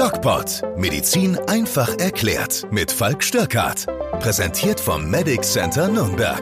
DocPod. 0.00 0.62
Medizin 0.78 1.36
einfach 1.46 1.98
erklärt. 1.98 2.66
Mit 2.70 2.90
Falk 2.90 3.22
Störkart. 3.22 3.84
Präsentiert 4.18 4.80
vom 4.80 5.10
Medic 5.10 5.44
Center 5.44 5.88
Nürnberg. 5.88 6.40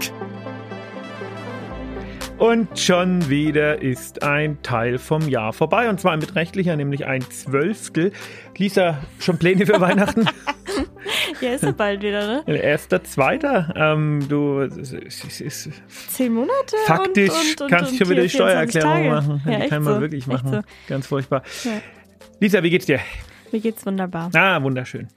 Und 2.38 2.78
schon 2.78 3.28
wieder 3.28 3.82
ist 3.82 4.22
ein 4.22 4.62
Teil 4.62 4.98
vom 4.98 5.28
Jahr 5.28 5.52
vorbei. 5.52 5.88
Und 5.88 6.00
zwar 6.00 6.12
ein 6.12 6.20
beträchtlicher, 6.20 6.76
nämlich 6.76 7.04
ein 7.06 7.22
Zwölftel. 7.22 8.12
Lisa, 8.56 9.00
schon 9.18 9.38
Pläne 9.38 9.66
für 9.66 9.80
Weihnachten? 9.80 10.28
Ja, 11.40 11.50
ist 11.52 11.62
ja 11.62 11.70
bald 11.70 12.02
wieder, 12.02 12.42
ne? 12.44 12.60
Erster, 12.60 13.02
zweiter. 13.04 13.72
Ähm, 13.76 14.26
du, 14.28 14.60
es 14.60 14.92
ist 14.92 15.70
Zehn 16.08 16.32
Monate. 16.32 16.76
faktisch 16.84 17.30
und, 17.30 17.36
und, 17.36 17.60
und, 17.60 17.70
kannst 17.70 17.92
du 17.92 17.96
schon 17.96 18.10
wieder 18.10 18.22
die 18.22 18.28
hier 18.28 18.40
24 18.40 18.80
Steuererklärung 18.80 19.08
machen. 19.08 19.42
Ja, 19.46 19.60
die 19.60 19.68
kann 19.68 19.82
man 19.84 19.94
so, 19.94 20.00
wirklich 20.00 20.26
machen. 20.26 20.50
So. 20.50 20.60
Ganz 20.88 21.06
furchtbar. 21.06 21.42
Ja. 21.64 21.80
Lisa, 22.40 22.62
wie 22.62 22.70
geht's 22.70 22.86
dir? 22.86 22.98
Mir 23.52 23.60
geht's 23.60 23.84
wunderbar. 23.86 24.30
Ah, 24.34 24.62
wunderschön. 24.62 25.08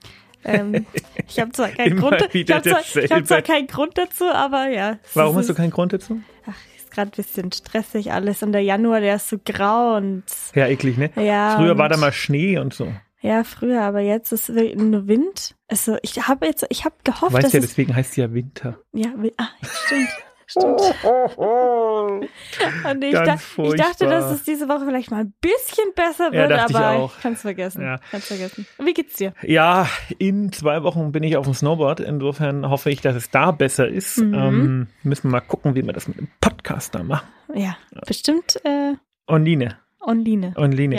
Ähm, 0.43 0.85
ich 1.27 1.39
habe 1.39 1.51
zwar 1.51 1.69
keinen 1.69 1.97
Grund, 1.99 2.15
ich 2.33 2.51
hab 2.51 2.63
zwar, 2.63 2.81
ich 3.03 3.11
hab 3.11 3.27
zwar 3.27 3.41
keinen 3.41 3.67
Grund 3.67 3.97
dazu, 3.97 4.25
aber 4.25 4.69
ja. 4.69 4.97
Warum 5.13 5.35
ist, 5.35 5.41
hast 5.41 5.49
du 5.49 5.53
keinen 5.55 5.71
Grund 5.71 5.93
dazu? 5.93 6.19
Ach, 6.47 6.55
ist 6.75 6.91
gerade 6.91 7.11
ein 7.11 7.15
bisschen 7.15 7.51
stressig 7.51 8.11
alles 8.11 8.41
und 8.41 8.51
der 8.51 8.61
Januar, 8.61 9.01
der 9.01 9.17
ist 9.17 9.29
so 9.29 9.37
grau 9.43 9.95
und 9.97 10.23
Ja, 10.55 10.67
eklig, 10.67 10.97
ne? 10.97 11.11
ja. 11.15 11.57
Früher 11.57 11.77
war 11.77 11.89
da 11.89 11.97
mal 11.97 12.11
Schnee 12.11 12.57
und 12.57 12.73
so. 12.73 12.91
Ja, 13.21 13.43
früher, 13.43 13.83
aber 13.83 13.99
jetzt 13.99 14.31
ist 14.31 14.49
nur 14.49 15.07
Wind. 15.07 15.55
Also 15.67 15.97
ich 16.01 16.27
habe 16.27 16.47
jetzt, 16.47 16.65
ich 16.69 16.85
habe 16.85 16.95
Du 17.03 17.11
gehofft, 17.11 17.33
weißt 17.33 17.45
dass 17.45 17.53
ja, 17.53 17.59
es 17.59 17.67
deswegen 17.67 17.95
heißt 17.95 18.11
es 18.11 18.15
ja 18.15 18.33
Winter. 18.33 18.79
ja, 18.93 19.09
ah, 19.37 19.49
stimmt. 19.61 20.09
Stimmt. 20.51 20.81
Und 21.37 23.03
ich, 23.03 23.13
Ganz 23.13 23.55
da, 23.55 23.63
ich 23.63 23.75
dachte, 23.75 24.05
dass 24.07 24.31
es 24.31 24.43
diese 24.43 24.67
Woche 24.67 24.85
vielleicht 24.85 25.09
mal 25.11 25.21
ein 25.21 25.33
bisschen 25.39 25.93
besser 25.95 26.25
Ja, 26.33 26.49
wird, 26.49 26.51
dachte 26.51 26.71
ich 26.71 26.77
aber 26.77 26.99
auch. 27.03 27.13
kann's 27.21 27.41
vergessen. 27.41 27.81
Ja. 27.81 27.99
Kann's 28.11 28.27
vergessen. 28.27 28.67
Wie 28.77 28.93
geht's 28.93 29.15
dir? 29.15 29.33
Ja, 29.43 29.87
in 30.17 30.51
zwei 30.51 30.83
Wochen 30.83 31.13
bin 31.13 31.23
ich 31.23 31.37
auf 31.37 31.45
dem 31.45 31.53
Snowboard. 31.53 32.01
Insofern 32.01 32.69
hoffe 32.69 32.89
ich, 32.91 32.99
dass 32.99 33.15
es 33.15 33.29
da 33.29 33.51
besser 33.51 33.87
ist. 33.87 34.17
Mhm. 34.17 34.33
Ähm, 34.33 34.87
müssen 35.03 35.29
wir 35.29 35.31
mal 35.31 35.39
gucken, 35.39 35.75
wie 35.75 35.85
wir 35.85 35.93
das 35.93 36.09
mit 36.09 36.17
dem 36.17 36.27
Podcast 36.41 36.95
da 36.95 37.03
machen. 37.03 37.27
Ja, 37.53 37.77
bestimmt 38.05 38.59
äh, 38.65 38.95
Online. 39.27 39.77
online. 40.01 40.53
Online. 40.57 40.95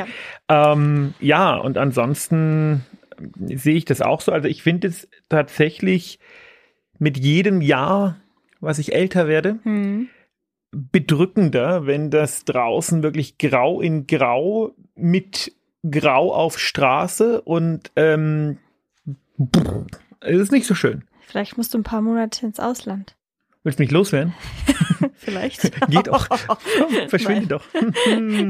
Ja. 0.48 0.72
Ähm, 0.72 1.12
ja, 1.20 1.56
und 1.56 1.76
ansonsten 1.76 2.86
sehe 3.38 3.74
ich 3.76 3.84
das 3.84 4.00
auch 4.00 4.22
so. 4.22 4.32
Also 4.32 4.48
ich 4.48 4.62
finde 4.62 4.88
es 4.88 5.08
tatsächlich 5.28 6.18
mit 6.98 7.18
jedem 7.18 7.60
Jahr, 7.60 8.16
was 8.62 8.78
ich 8.78 8.94
älter 8.94 9.28
werde, 9.28 9.58
Hm. 9.64 10.08
bedrückender, 10.70 11.86
wenn 11.86 12.10
das 12.10 12.44
draußen 12.44 13.02
wirklich 13.02 13.36
grau 13.36 13.80
in 13.80 14.06
grau 14.06 14.74
mit 14.94 15.52
grau 15.88 16.32
auf 16.32 16.58
Straße 16.58 17.42
und 17.42 17.90
ähm, 17.96 18.58
es 20.20 20.40
ist 20.40 20.52
nicht 20.52 20.66
so 20.66 20.74
schön. 20.74 21.04
Vielleicht 21.20 21.56
musst 21.56 21.74
du 21.74 21.78
ein 21.78 21.82
paar 21.82 22.00
Monate 22.00 22.46
ins 22.46 22.60
Ausland. 22.60 23.16
Willst 23.64 23.78
du 23.78 23.82
mich 23.82 23.90
loswerden? 23.90 24.34
Vielleicht. 25.14 25.62
Geht 25.88 26.08
auch. 26.08 26.28
Komm, 26.28 26.58
verschwinde 27.08 27.46
doch. 27.46 27.64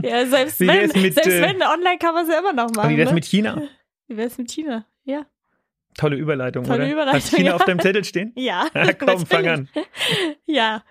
Ja, 0.03 0.27
selbst 0.27 0.61
wenn, 0.61 0.91
mit, 1.03 1.15
selbst 1.15 1.27
äh, 1.27 1.43
wenn, 1.43 1.63
online 1.63 1.99
kann 1.99 2.15
man 2.15 2.25
es 2.25 2.31
ja 2.33 2.39
immer 2.39 2.53
noch 2.53 2.71
machen. 2.75 2.91
Wie 2.91 2.97
wär's 2.97 3.11
ne? 3.11 3.15
mit 3.15 3.25
China? 3.25 3.63
Wie 4.09 4.17
wär's 4.17 4.39
mit 4.39 4.51
China? 4.51 4.87
Ja. 5.05 5.27
Tolle 5.97 6.17
Überleitung, 6.17 6.65
Tolle 6.65 6.85
oder? 6.85 6.93
Überleitung, 6.93 7.21
Hast 7.21 7.35
China 7.35 7.49
ja. 7.51 7.55
auf 7.57 7.65
deinem 7.65 7.81
Zettel 7.81 8.05
stehen? 8.05 8.33
Ja. 8.37 8.67
Ja, 8.75 8.93
komm, 8.99 9.27
fang 9.27 9.47
an. 9.49 9.69
Ja. 10.47 10.83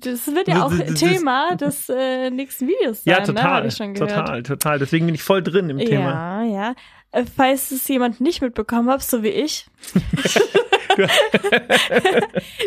Das 0.00 0.26
wird 0.28 0.48
ja 0.48 0.64
auch 0.64 0.70
Das- 0.74 0.86
das- 0.86 1.00
Thema 1.00 1.54
des 1.56 1.88
äh, 1.90 2.30
nächsten 2.30 2.66
Videos 2.68 3.04
sein, 3.04 3.12
Ja, 3.14 3.20
ne? 3.20 3.26
total. 3.26 3.68
Gehört. 3.68 3.96
total, 3.98 4.42
total. 4.42 4.78
Deswegen 4.78 5.04
bin 5.06 5.14
ich 5.14 5.22
voll 5.22 5.42
drin 5.42 5.68
im 5.68 5.78
Thema. 5.78 6.42
Ja, 6.44 6.50
ja. 6.50 6.74
Äh, 7.12 7.24
Falls 7.36 7.70
es 7.70 7.86
jemand 7.88 8.20
nicht 8.20 8.40
mitbekommen 8.40 8.88
hat, 8.88 9.02
so 9.02 9.22
wie 9.22 9.28
ich. 9.28 9.66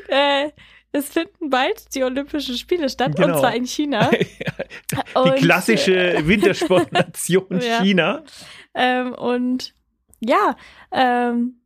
äh, 0.07 0.49
es 0.91 1.09
finden 1.09 1.49
bald 1.49 1.93
die 1.95 2.03
Olympischen 2.03 2.57
Spiele 2.57 2.89
statt, 2.89 3.15
Genau. 3.15 3.33
und 3.33 3.39
zwar 3.39 3.55
in 3.55 3.65
China. 3.65 4.09
Die 4.11 4.97
Und, 5.17 5.35
klassische 5.37 6.17
Wintersportnation 6.27 7.61
Ja. 7.61 7.81
China. 7.81 8.23
Ähm, 8.73 9.13
und 9.13 9.73
ja, 10.19 10.55
ähm, 10.91 11.60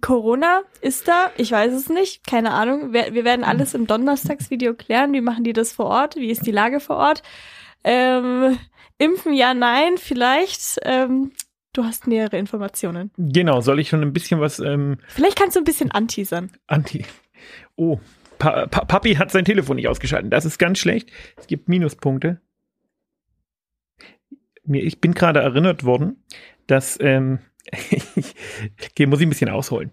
Corona 0.00 0.62
ist 0.80 1.08
da, 1.08 1.30
ich 1.36 1.50
weiß 1.50 1.72
es 1.72 1.88
nicht, 1.88 2.26
keine 2.26 2.52
Ahnung. 2.52 2.92
Wir, 2.92 3.12
wir 3.12 3.24
werden 3.24 3.44
alles 3.44 3.74
im 3.74 3.86
Donnerstagsvideo 3.86 4.74
klären. 4.74 5.12
Wie 5.12 5.20
machen 5.20 5.42
die 5.44 5.52
das 5.52 5.72
vor 5.72 5.86
Ort? 5.86 6.16
Wie 6.16 6.30
ist 6.30 6.46
die 6.46 6.52
Lage 6.52 6.78
vor 6.80 6.96
Ort? 6.96 7.22
Ähm, 7.82 8.58
impfen 8.98 9.32
ja, 9.32 9.52
nein, 9.52 9.96
vielleicht. 9.96 10.78
Ähm, 10.84 11.32
du 11.72 11.84
hast 11.84 12.06
nähere 12.06 12.38
Informationen. 12.38 13.10
Genau, 13.16 13.60
soll 13.60 13.80
ich 13.80 13.88
schon 13.88 14.02
ein 14.02 14.12
bisschen 14.12 14.40
was 14.40 14.60
ähm, 14.60 14.98
Vielleicht 15.08 15.38
kannst 15.38 15.56
du 15.56 15.60
ein 15.60 15.64
bisschen 15.64 15.90
anteasern. 15.90 16.50
anti. 16.68 17.04
Oh, 17.74 17.98
pa 18.38 18.66
pa 18.66 18.84
Papi 18.84 19.14
hat 19.14 19.32
sein 19.32 19.44
Telefon 19.44 19.76
nicht 19.76 19.88
ausgeschaltet. 19.88 20.32
Das 20.32 20.44
ist 20.44 20.58
ganz 20.58 20.78
schlecht. 20.78 21.10
Es 21.36 21.46
gibt 21.46 21.68
Minuspunkte. 21.68 22.40
Mir, 24.64 24.84
ich 24.84 25.00
bin 25.00 25.14
gerade 25.14 25.40
erinnert 25.40 25.84
worden, 25.84 26.22
dass 26.66 26.96
ähm, 27.00 27.40
okay, 28.90 29.06
muss 29.06 29.20
ich 29.20 29.26
ein 29.26 29.30
bisschen 29.30 29.50
ausholen. 29.50 29.90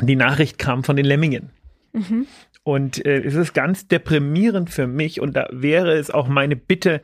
Die 0.00 0.16
Nachricht 0.16 0.58
kam 0.58 0.84
von 0.84 0.96
den 0.96 1.04
Lemmingen. 1.04 1.50
Mhm. 1.92 2.26
Und 2.62 3.04
äh, 3.04 3.22
es 3.22 3.34
ist 3.34 3.52
ganz 3.52 3.88
deprimierend 3.88 4.70
für 4.70 4.86
mich 4.86 5.20
und 5.20 5.36
da 5.36 5.48
wäre 5.52 5.92
es 5.92 6.10
auch 6.10 6.28
meine 6.28 6.56
Bitte 6.56 7.02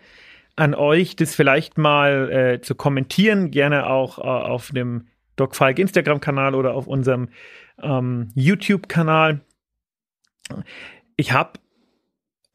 an 0.57 0.75
euch, 0.75 1.17
das 1.17 1.35
vielleicht 1.35 1.79
mal 1.79 2.31
äh, 2.33 2.61
zu 2.61 2.75
kommentieren, 2.75 3.51
gerne 3.51 3.87
auch 3.89 4.19
äh, 4.19 4.23
auf 4.23 4.73
dem 4.73 5.07
Doc 5.37 5.55
Falk 5.55 5.79
Instagram-Kanal 5.79 6.55
oder 6.55 6.75
auf 6.75 6.87
unserem 6.87 7.29
ähm, 7.81 8.29
YouTube-Kanal. 8.35 9.41
Ich 11.17 11.33
habe 11.33 11.53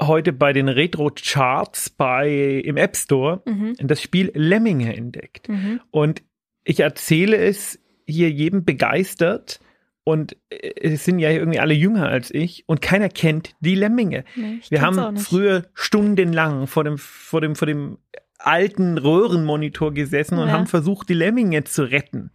heute 0.01 0.33
bei 0.33 0.51
den 0.51 0.67
Retro-Charts 0.67 1.91
bei 1.91 2.29
im 2.63 2.77
App 2.77 2.95
Store 2.97 3.41
Mhm. 3.45 3.75
das 3.79 4.01
Spiel 4.01 4.31
Lemminge 4.33 4.95
entdeckt. 4.95 5.47
Mhm. 5.47 5.79
Und 5.91 6.23
ich 6.65 6.81
erzähle 6.81 7.37
es 7.37 7.79
hier 8.05 8.29
jedem 8.29 8.65
begeistert. 8.65 9.61
Und 10.03 10.35
äh, 10.49 10.71
es 10.81 11.03
sind 11.05 11.17
ja 11.19 11.31
irgendwie 11.31 11.59
alle 11.59 11.73
jünger 11.73 12.07
als 12.07 12.29
ich 12.31 12.63
und 12.67 12.79
keiner 12.81 13.09
kennt 13.09 13.55
die 13.59 13.73
Lemminge. 13.75 14.23
Nee, 14.35 14.59
Wir 14.69 14.81
haben 14.81 15.17
früher 15.17 15.65
stundenlang 15.73 16.67
vor 16.67 16.83
dem, 16.83 16.97
vor 16.99 17.41
dem, 17.41 17.55
vor 17.55 17.65
dem 17.65 17.97
alten 18.37 18.99
Röhrenmonitor 18.99 19.93
gesessen 19.93 20.37
und 20.37 20.49
Ja. 20.49 20.53
haben 20.53 20.67
versucht, 20.67 21.09
die 21.09 21.15
Lemminge 21.15 21.63
zu 21.63 21.83
retten. 21.89 22.29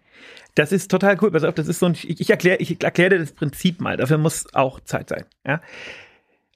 Das 0.56 0.72
ist 0.72 0.90
total 0.90 1.16
cool. 1.22 1.30
Pass 1.30 1.44
auf, 1.44 1.54
das 1.54 1.68
ist 1.68 1.78
so 1.78 1.86
ein, 1.86 1.92
ich, 1.92 2.18
ich 2.20 2.28
erkläre 2.30 2.56
ich 2.58 2.82
erklär 2.82 3.10
dir 3.10 3.20
das 3.20 3.32
Prinzip 3.32 3.80
mal. 3.80 3.96
Dafür 3.96 4.18
muss 4.18 4.52
auch 4.52 4.80
Zeit 4.80 5.08
sein. 5.08 5.24
Ja? 5.46 5.60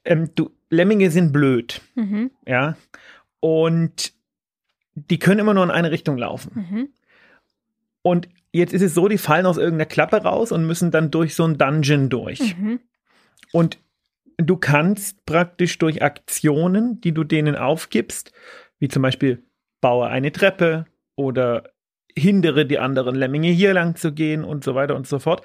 Ähm, 0.03 0.31
du, 0.35 0.51
Lemminge 0.69 1.11
sind 1.11 1.31
blöd. 1.31 1.79
Mhm. 1.95 2.31
Ja. 2.45 2.75
Und 3.39 4.11
die 4.95 5.19
können 5.19 5.39
immer 5.39 5.53
nur 5.53 5.63
in 5.63 5.71
eine 5.71 5.91
Richtung 5.91 6.17
laufen. 6.17 6.51
Mhm. 6.69 6.89
Und 8.05 8.29
jetzt 8.51 8.71
ist 8.71 8.83
es 8.83 8.93
so, 8.93 9.07
die 9.07 9.17
fallen 9.17 9.47
aus 9.47 9.57
irgendeiner 9.57 9.87
Klappe 9.87 10.17
raus 10.17 10.51
und 10.51 10.67
müssen 10.67 10.91
dann 10.91 11.09
durch 11.09 11.33
so 11.33 11.43
ein 11.43 11.57
Dungeon 11.57 12.09
durch. 12.09 12.55
Mhm. 12.55 12.79
Und 13.51 13.79
du 14.37 14.57
kannst 14.57 15.25
praktisch 15.25 15.79
durch 15.79 16.03
Aktionen, 16.03 17.01
die 17.01 17.13
du 17.13 17.23
denen 17.23 17.55
aufgibst, 17.55 18.31
wie 18.77 18.89
zum 18.89 19.01
Beispiel 19.01 19.43
baue 19.81 20.05
eine 20.05 20.31
Treppe 20.31 20.85
oder 21.15 21.71
hindere 22.15 22.67
die 22.67 22.77
anderen 22.77 23.15
Lemminge 23.15 23.49
hier 23.49 23.73
lang 23.73 23.95
zu 23.95 24.13
gehen 24.13 24.43
und 24.43 24.63
so 24.63 24.75
weiter 24.75 24.95
und 24.95 25.07
so 25.07 25.17
fort, 25.17 25.41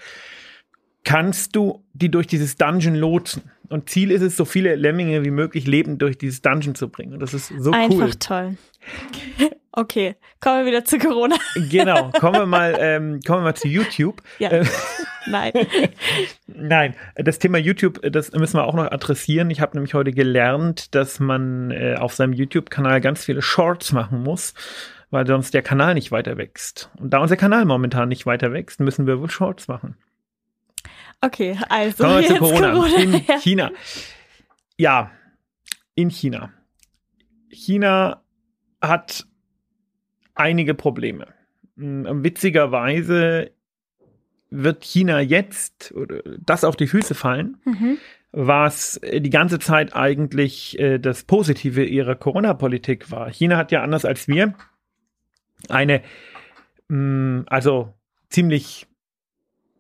kannst 1.03 1.57
du 1.57 1.83
die 1.95 2.11
durch 2.11 2.27
dieses 2.27 2.59
Dungeon 2.59 2.95
lotsen. 2.95 3.45
Und 3.71 3.89
Ziel 3.89 4.11
ist 4.11 4.21
es, 4.21 4.37
so 4.37 4.45
viele 4.45 4.75
Lemminge 4.75 5.25
wie 5.25 5.31
möglich 5.31 5.67
lebend 5.67 6.03
durch 6.03 6.19
dieses 6.19 6.43
Dungeon 6.43 6.75
zu 6.75 6.91
bringen. 6.91 7.15
Und 7.15 7.21
das 7.21 7.33
ist 7.33 7.49
so 7.59 7.71
Einfach 7.71 8.09
cool. 8.09 8.15
toll. 8.19 8.57
Okay, 9.73 10.17
kommen 10.41 10.61
wir 10.61 10.67
wieder 10.67 10.85
zu 10.85 10.99
Corona. 10.99 11.37
Genau, 11.71 12.11
kommen 12.19 12.41
wir 12.41 12.47
mal, 12.47 12.77
ähm, 12.81 13.21
kommen 13.25 13.41
wir 13.41 13.45
mal 13.51 13.55
zu 13.55 13.69
YouTube. 13.69 14.21
Ja. 14.39 14.51
Äh, 14.51 14.67
Nein. 15.27 15.53
Nein, 16.47 16.95
das 17.15 17.39
Thema 17.39 17.59
YouTube, 17.59 18.01
das 18.11 18.33
müssen 18.33 18.57
wir 18.57 18.65
auch 18.65 18.75
noch 18.75 18.91
adressieren. 18.91 19.51
Ich 19.51 19.61
habe 19.61 19.77
nämlich 19.77 19.95
heute 19.95 20.13
gelernt, 20.13 20.95
dass 20.95 21.21
man 21.21 21.71
äh, 21.71 21.95
auf 21.99 22.15
seinem 22.15 22.33
YouTube-Kanal 22.33 23.01
ganz 23.01 23.25
viele 23.25 23.43
Shorts 23.43 23.93
machen 23.93 24.23
muss, 24.23 24.55
weil 25.11 25.27
sonst 25.27 25.55
der 25.55 25.63
Kanal 25.63 25.95
nicht 25.95 26.11
weiter 26.11 26.37
wächst. 26.37 26.91
Und 26.99 27.11
da 27.11 27.19
unser 27.19 27.37
Kanal 27.37 27.65
momentan 27.65 28.09
nicht 28.09 28.27
weiter 28.27 28.53
wächst, 28.53 28.81
müssen 28.81 29.07
wir 29.07 29.21
wohl 29.21 29.31
Shorts 29.31 29.69
machen. 29.69 29.97
Okay, 31.21 31.57
also 31.69 32.03
Kommen 32.05 32.21
wir 32.21 32.27
zu 32.27 32.33
jetzt 32.33 32.41
Corona. 32.41 32.87
In 32.97 33.13
Ja. 33.13 33.39
China. 33.39 33.71
Ja, 34.79 35.11
in 35.95 36.11
China. 36.11 36.51
China 37.51 38.23
hat 38.81 39.27
einige 40.41 40.75
Probleme. 40.75 41.29
Mm, 41.77 42.25
Witzigerweise 42.25 43.51
wird 44.51 44.83
China 44.85 45.21
jetzt 45.21 45.95
das 46.45 46.65
auf 46.65 46.75
die 46.77 46.89
Füße 46.89 47.15
fallen, 47.15 47.59
Mhm. 47.65 47.99
was 48.33 49.01
die 49.03 49.31
ganze 49.31 49.59
Zeit 49.61 49.95
eigentlich 49.95 50.79
äh, 50.79 50.99
das 50.99 51.23
Positive 51.25 51.85
ihrer 51.85 52.17
Corona-Politik 52.17 53.11
war. 53.13 53.31
China 53.31 53.57
hat 53.57 53.71
ja 53.71 53.83
anders 53.83 54.05
als 54.05 54.27
wir 54.27 54.55
eine 55.69 56.03
mh, 56.89 57.45
also 57.47 57.95
ziemlich 58.29 58.87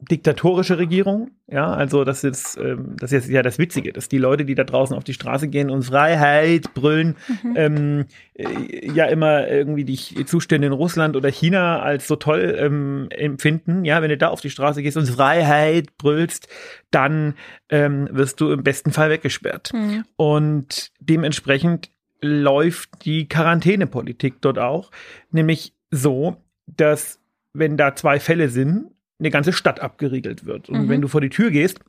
diktatorische 0.01 0.79
Regierung. 0.79 1.31
Ja, 1.47 1.73
also 1.73 2.05
das 2.05 2.25
ist, 2.25 2.57
ähm, 2.57 2.97
das 2.99 3.13
ist 3.13 3.29
ja 3.29 3.43
das 3.43 3.59
Witzige, 3.59 3.93
dass 3.93 4.09
die 4.09 4.19
Leute, 4.19 4.45
die 4.45 4.55
da 4.55 4.65
draußen 4.65 4.97
auf 4.97 5.05
die 5.05 5.15
Straße 5.15 5.49
gehen 5.49 5.71
und 5.71 5.83
Freiheit 5.83 6.75
brüllen, 6.75 7.17
mhm. 7.43 7.55
ähm, 7.57 8.05
äh, 8.35 8.93
ja 8.93 9.07
immer 9.07 9.49
irgendwie 9.49 9.85
die 9.85 10.25
Zustände 10.25 10.69
in 10.69 10.73
Russland 10.73 11.17
oder 11.17 11.29
China 11.29 11.81
als 11.81 12.07
so 12.07 12.17
toll 12.17 12.57
ähm, 12.59 13.09
empfinden. 13.11 13.85
Ja, 13.85 14.01
wenn 14.01 14.11
du 14.11 14.17
da 14.17 14.29
auf 14.29 14.41
die 14.41 14.51
Straße 14.51 14.83
gehst 14.83 14.97
und 14.97 15.09
Freiheit 15.09 15.97
brüllst, 15.99 16.49
dann 16.91 17.35
ähm, 17.69 18.09
wirst 18.13 18.41
du 18.41 18.53
im 18.53 18.63
besten 18.63 18.93
Fall 18.93 19.11
weggesperrt. 19.11 19.73
Mhm. 19.75 20.05
Und 20.17 20.93
dementsprechend 21.01 21.91
läuft 22.23 23.05
die 23.05 23.29
Quarantänepolitik 23.29 24.41
dort 24.41 24.59
auch, 24.59 24.91
nämlich 25.31 25.75
so, 25.91 26.37
dass 26.67 27.19
wenn 27.53 27.77
da 27.77 27.97
zwei 27.97 28.21
Fälle 28.21 28.49
sind, 28.49 28.87
eine 29.21 29.31
ganze 29.31 29.53
Stadt 29.53 29.81
abgeriegelt 29.81 30.45
wird. 30.45 30.69
Und 30.69 30.87
mhm. 30.87 30.89
wenn 30.89 31.01
du 31.01 31.09
vor 31.09 31.21
die 31.21 31.29
Tür 31.29 31.51
gehst, 31.51 31.81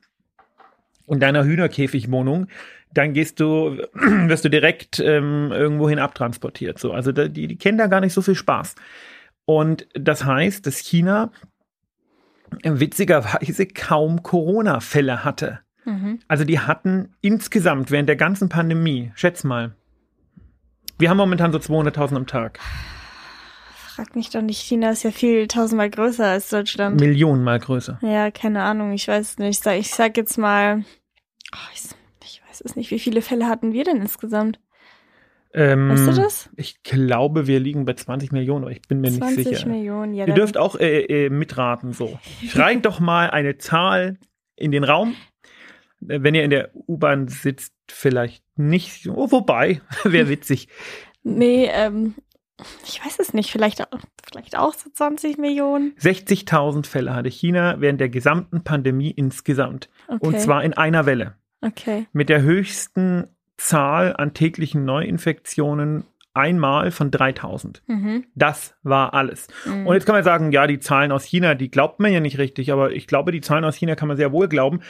in 1.08 1.20
deiner 1.20 1.44
Hühnerkäfigwohnung, 1.44 2.48
dann 2.94 3.14
gehst 3.14 3.40
du, 3.40 3.78
wirst 3.94 4.46
du 4.46 4.50
direkt 4.50 5.00
ähm, 5.00 5.52
irgendwohin 5.52 6.00
abtransportiert. 6.00 6.80
So, 6.80 6.92
also 6.92 7.12
die, 7.12 7.48
die 7.48 7.56
kennen 7.58 7.78
da 7.78 7.88
gar 7.88 8.02
nicht 8.02 8.14
so 8.14 8.22
viel 8.22 8.36
Spaß. 8.36 8.76
Und 9.46 9.88
das 9.94 10.24
heißt, 10.26 10.66
dass 10.68 10.78
China 10.78 11.32
witzigerweise 12.64 13.66
kaum 13.66 14.24
Corona-Fälle 14.24 15.24
hatte. 15.24 15.60
Mhm. 15.86 16.20
Also 16.28 16.44
die 16.44 16.60
hatten 16.60 17.14
insgesamt 17.22 17.92
während 17.92 18.10
der 18.10 18.16
ganzen 18.16 18.50
Pandemie, 18.50 19.12
schätz 19.16 19.44
mal, 19.44 19.76
wir 21.00 21.10
haben 21.10 21.18
momentan 21.18 21.52
so 21.52 21.58
200.000 21.58 22.16
am 22.16 22.28
Tag. 22.28 22.60
Frag 24.02 24.16
mich 24.16 24.32
doch 24.32 24.42
nicht, 24.42 24.60
China 24.60 24.90
ist 24.90 25.04
ja 25.04 25.12
viel 25.12 25.48
tausendmal 25.48 25.92
größer 25.92 26.26
als 26.26 26.50
Deutschland. 26.50 27.00
Millionenmal 27.00 27.60
größer. 27.60 28.00
Ja, 28.02 28.32
keine 28.32 28.64
Ahnung, 28.64 28.94
ich 28.94 29.08
weiß 29.08 29.38
nicht. 29.38 29.50
Ich 29.50 29.60
sag, 29.60 29.78
ich 29.78 29.92
sag 29.92 30.18
jetzt 30.18 30.40
mal, 30.40 30.84
oh, 31.54 31.70
ich, 31.72 31.82
ich, 32.24 32.42
weiß 32.50 32.62
es 32.62 32.76
nicht, 32.76 32.90
wie 32.90 32.98
viele 32.98 33.22
Fälle 33.22 33.48
hatten 33.48 33.74
wir 33.74 33.84
denn 33.84 33.98
insgesamt? 33.98 34.60
Ähm, 35.54 35.92
weißt 35.92 36.08
du 36.08 36.14
das? 36.14 36.50
Ich 36.56 36.82
glaube, 36.82 37.46
wir 37.46 37.60
liegen 37.60 37.86
bei 37.86 37.94
20 37.94 38.32
Millionen, 38.32 38.64
aber 38.64 38.72
ich 38.72 38.82
bin 38.82 39.02
mir 39.02 39.12
nicht 39.12 39.24
sicher. 39.24 39.52
20 39.52 39.66
Millionen, 39.68 40.16
ja. 40.16 40.26
Ihr 40.26 40.34
dürft 40.34 40.58
auch 40.58 40.80
äh, 40.80 41.02
äh, 41.02 41.30
mitraten, 41.30 41.94
so. 41.94 42.18
Schreibt 42.48 42.88
doch 42.88 43.00
mal 43.00 43.30
eine 43.30 43.60
Zahl 43.60 44.18
in 44.56 44.72
den 44.72 44.84
Raum. 44.84 45.14
Wenn 46.00 46.34
ihr 46.34 46.44
in 46.44 46.50
der 46.50 46.72
U-Bahn 46.74 47.28
sitzt, 47.28 47.76
vielleicht 47.88 48.44
nicht. 48.56 49.08
Oh, 49.08 49.30
wobei, 49.30 49.82
wäre 50.04 50.28
witzig. 50.28 50.70
Nee, 51.22 51.70
ähm, 51.72 52.16
ich 52.86 53.04
weiß 53.04 53.20
es 53.20 53.34
nicht, 53.34 53.52
vielleicht, 53.52 53.84
vielleicht 54.24 54.58
auch 54.58 54.74
so 54.74 54.90
20 54.90 55.38
Millionen. 55.38 55.94
60.000 56.00 56.86
Fälle 56.86 57.14
hatte 57.14 57.30
China 57.30 57.76
während 57.80 58.00
der 58.00 58.10
gesamten 58.10 58.64
Pandemie 58.64 59.12
insgesamt. 59.12 59.90
Okay. 60.08 60.26
Und 60.26 60.40
zwar 60.40 60.64
in 60.64 60.74
einer 60.74 61.06
Welle. 61.06 61.36
Okay. 61.62 62.08
Mit 62.14 62.30
der 62.30 62.42
höchsten 62.42 63.28
Zahl 63.58 64.16
an 64.16 64.34
täglichen 64.34 64.86
Neuinfektionen 64.86 66.06
einmal 66.34 66.92
von 66.92 67.12
3000. 67.12 67.84
Mhm. 67.88 68.26
Das 68.36 68.76
war 68.84 69.14
alles. 69.14 69.48
Mhm. 69.66 69.88
Und 69.88 69.94
jetzt 69.94 70.06
kann 70.06 70.16
man 70.16 70.24
sagen, 70.24 70.52
ja, 70.52 70.66
die 70.66 70.80
Zahlen 70.80 71.12
aus 71.12 71.26
China, 71.26 71.56
die 71.56 71.70
glaubt 71.70 72.00
man 72.00 72.12
ja 72.12 72.20
nicht 72.20 72.38
richtig, 72.38 72.72
aber 72.72 72.92
ich 72.92 73.08
glaube, 73.08 73.32
die 73.32 73.42
Zahlen 73.42 73.66
aus 73.66 73.76
China 73.76 73.96
kann 73.96 74.08
man 74.08 74.18
sehr 74.18 74.32
wohl 74.32 74.48
glauben, 74.48 74.82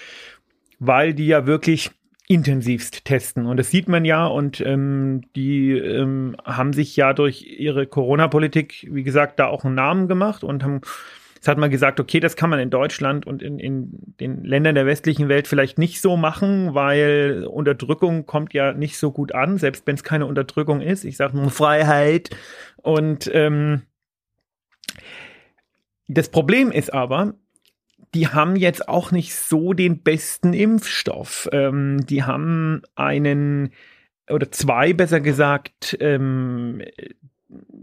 weil 0.79 1.13
die 1.13 1.27
ja 1.27 1.45
wirklich 1.45 1.91
intensivst 2.27 3.05
testen. 3.05 3.45
Und 3.45 3.57
das 3.57 3.71
sieht 3.71 3.89
man 3.89 4.05
ja 4.05 4.25
und 4.25 4.61
ähm, 4.61 5.21
die 5.35 5.71
ähm, 5.71 6.35
haben 6.45 6.73
sich 6.73 6.95
ja 6.95 7.13
durch 7.13 7.43
ihre 7.43 7.87
Corona-Politik, 7.87 8.87
wie 8.91 9.03
gesagt, 9.03 9.39
da 9.39 9.47
auch 9.47 9.65
einen 9.65 9.75
Namen 9.75 10.07
gemacht 10.07 10.43
und 10.43 10.63
haben 10.63 10.81
Jetzt 11.41 11.47
hat 11.47 11.57
man 11.57 11.71
gesagt, 11.71 11.99
okay, 11.99 12.19
das 12.19 12.35
kann 12.35 12.51
man 12.51 12.59
in 12.59 12.69
Deutschland 12.69 13.25
und 13.25 13.41
in, 13.41 13.57
in 13.57 14.13
den 14.19 14.43
Ländern 14.43 14.75
der 14.75 14.85
westlichen 14.85 15.27
Welt 15.27 15.47
vielleicht 15.47 15.79
nicht 15.79 15.99
so 15.99 16.15
machen, 16.15 16.75
weil 16.75 17.47
Unterdrückung 17.49 18.27
kommt 18.27 18.53
ja 18.53 18.73
nicht 18.73 18.95
so 18.95 19.11
gut 19.11 19.33
an, 19.33 19.57
selbst 19.57 19.87
wenn 19.87 19.95
es 19.95 20.03
keine 20.03 20.27
Unterdrückung 20.27 20.81
ist. 20.81 21.03
Ich 21.03 21.17
sage 21.17 21.35
nur 21.35 21.49
Freiheit. 21.49 22.29
Und 22.75 23.27
ähm, 23.33 23.81
das 26.07 26.29
Problem 26.29 26.71
ist 26.71 26.93
aber, 26.93 27.33
die 28.13 28.27
haben 28.27 28.55
jetzt 28.55 28.87
auch 28.89 29.11
nicht 29.11 29.35
so 29.35 29.73
den 29.73 30.03
besten 30.03 30.53
Impfstoff. 30.53 31.49
Ähm, 31.51 32.05
die 32.05 32.23
haben 32.23 32.81
einen 32.95 33.71
oder 34.29 34.51
zwei, 34.51 34.93
besser 34.93 35.19
gesagt, 35.19 35.97
ähm, 35.99 36.81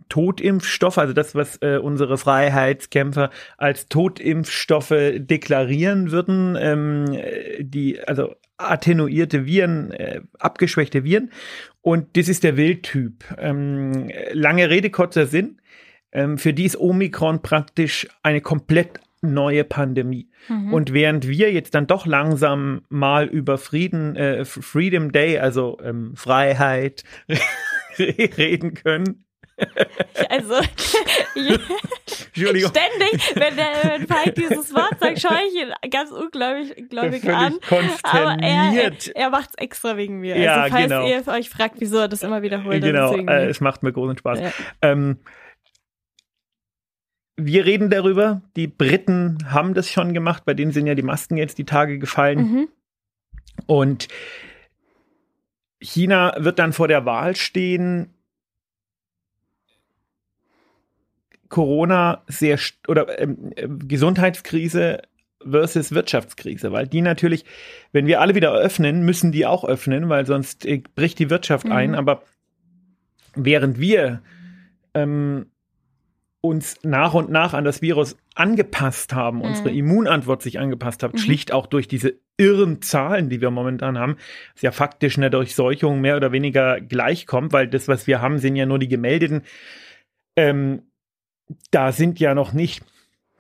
Totimpfstoff, 0.09 0.97
also 0.97 1.13
das, 1.13 1.35
was 1.35 1.59
äh, 1.61 1.79
unsere 1.83 2.17
Freiheitskämpfer 2.17 3.31
als 3.59 3.89
Totimpfstoffe 3.89 4.95
deklarieren 5.17 6.11
würden, 6.11 6.57
ähm, 6.59 7.19
die, 7.61 8.01
also 8.01 8.35
attenuierte 8.57 9.47
Viren, 9.47 9.91
äh, 9.93 10.23
abgeschwächte 10.39 11.05
Viren. 11.05 11.31
Und 11.83 12.17
das 12.17 12.29
ist 12.29 12.45
der 12.45 12.57
Wildtyp. 12.57 13.25
Ähm, 13.39 14.11
lange 14.33 14.71
Rede, 14.71 14.91
kurzer 14.91 15.27
Sinn. 15.27 15.61
Ähm, 16.13 16.39
für 16.39 16.55
die 16.55 16.65
ist 16.65 16.81
Omikron 16.81 17.43
praktisch 17.43 18.09
eine 18.23 18.41
komplett 18.41 19.01
neue 19.21 19.65
Pandemie. 19.65 20.31
Mhm. 20.49 20.73
Und 20.73 20.93
während 20.93 21.29
wir 21.29 21.53
jetzt 21.53 21.75
dann 21.75 21.87
doch 21.87 22.07
langsam 22.07 22.83
mal 22.89 23.27
über 23.27 23.59
Frieden, 23.59 24.17
äh, 24.17 24.45
Freedom 24.45 25.13
Day, 25.13 25.39
also 25.39 25.79
ähm, 25.83 26.13
Freiheit 26.17 27.05
reden 27.99 28.75
können. 28.75 29.25
Also, 30.29 30.55
ständig, 31.35 31.61
wenn 33.35 33.57
der 33.57 34.07
Falk 34.07 34.35
dieses 34.35 34.75
Wort 34.75 34.99
sagt, 35.01 35.21
schaue 35.21 35.39
ich 35.49 35.55
ihn 35.55 35.73
ganz 35.91 36.11
ungläubig 36.11 36.89
gläubig 36.89 37.29
an. 37.29 37.59
Aber 38.03 38.37
er, 38.43 38.73
er, 38.73 38.93
er 39.15 39.31
macht 39.31 39.51
es 39.51 39.55
extra 39.57 39.97
wegen 39.97 40.21
mir. 40.21 40.39
Ja, 40.39 40.63
also, 40.63 40.77
falls 40.77 40.89
genau. 40.89 41.09
ihr 41.09 41.27
euch 41.27 41.51
fragt, 41.51 41.77
wieso 41.79 41.99
er 41.99 42.09
das 42.09 42.23
immer 42.23 42.43
wiederholt. 42.43 42.83
Genau, 42.83 43.17
äh, 43.17 43.47
es 43.47 43.61
macht 43.61 43.83
mir 43.83 43.93
großen 43.93 44.19
Spaß. 44.19 44.41
Ja. 44.41 44.53
Ähm, 44.83 45.19
wir 47.39 47.65
reden 47.65 47.89
darüber. 47.89 48.43
Die 48.57 48.67
Briten 48.67 49.39
haben 49.51 49.73
das 49.73 49.91
schon 49.91 50.13
gemacht. 50.13 50.45
Bei 50.45 50.55
denen 50.55 50.73
sind 50.73 50.87
ja 50.87 50.95
die 50.95 51.03
Masken 51.03 51.37
jetzt 51.37 51.57
die 51.59 51.65
Tage 51.65 51.99
gefallen. 51.99 52.39
Mhm. 52.39 52.69
Und 53.67 54.09
China 55.81 56.35
wird 56.39 56.59
dann 56.59 56.73
vor 56.73 56.89
der 56.89 57.05
Wahl 57.07 57.37
stehen, 57.37 58.13
Corona 61.49 62.25
sehr 62.27 62.59
oder 62.89 63.21
ähm, 63.21 63.53
äh, 63.57 63.69
Gesundheitskrise 63.69 65.03
versus 65.49 65.93
Wirtschaftskrise, 65.93 66.73
weil 66.73 66.87
die 66.87 67.01
natürlich, 67.01 67.45
wenn 67.93 68.07
wir 68.07 68.21
alle 68.21 68.35
wieder 68.35 68.53
öffnen, 68.53 69.03
müssen 69.05 69.33
die 69.33 69.47
auch 69.47 69.65
öffnen, 69.65 70.09
weil 70.09 70.27
sonst 70.27 70.67
äh, 70.67 70.83
bricht 70.95 71.19
die 71.19 71.31
Wirtschaft 71.31 71.65
mhm. 71.65 71.73
ein. 71.73 71.95
Aber 71.95 72.23
während 73.35 73.79
wir 73.79 74.21
ähm, 74.93 75.47
uns 76.41 76.77
nach 76.85 77.15
und 77.15 77.31
nach 77.31 77.53
an 77.53 77.65
das 77.65 77.83
Virus 77.83 78.17
angepasst 78.35 79.13
haben, 79.13 79.39
mhm. 79.39 79.45
unsere 79.45 79.71
Immunantwort 79.71 80.43
sich 80.43 80.59
angepasst 80.59 81.03
hat, 81.03 81.15
mhm. 81.15 81.19
schlicht 81.19 81.53
auch 81.53 81.67
durch 81.67 81.89
diese 81.89 82.15
irren 82.37 82.81
Zahlen, 82.81 83.29
die 83.29 83.41
wir 83.41 83.51
momentan 83.51 83.99
haben, 83.99 84.17
ist 84.55 84.63
ja 84.63 84.71
faktisch 84.71 85.17
eine 85.17 85.31
Durchseuchung 85.31 86.01
mehr 86.01 86.17
oder 86.17 86.31
weniger 86.31 86.81
gleichkommt, 86.81 87.53
weil 87.53 87.67
das, 87.67 87.89
was 87.89 88.07
wir 88.07 88.21
haben, 88.21 88.39
sind 88.39 88.55
ja 88.55 88.67
nur 88.67 88.79
die 88.79 88.89
gemeldeten. 88.89 89.43
Ähm, 90.37 90.83
da 91.71 91.93
sind 91.93 92.21
ja 92.21 92.35
noch 92.35 92.53
nicht 92.53 92.85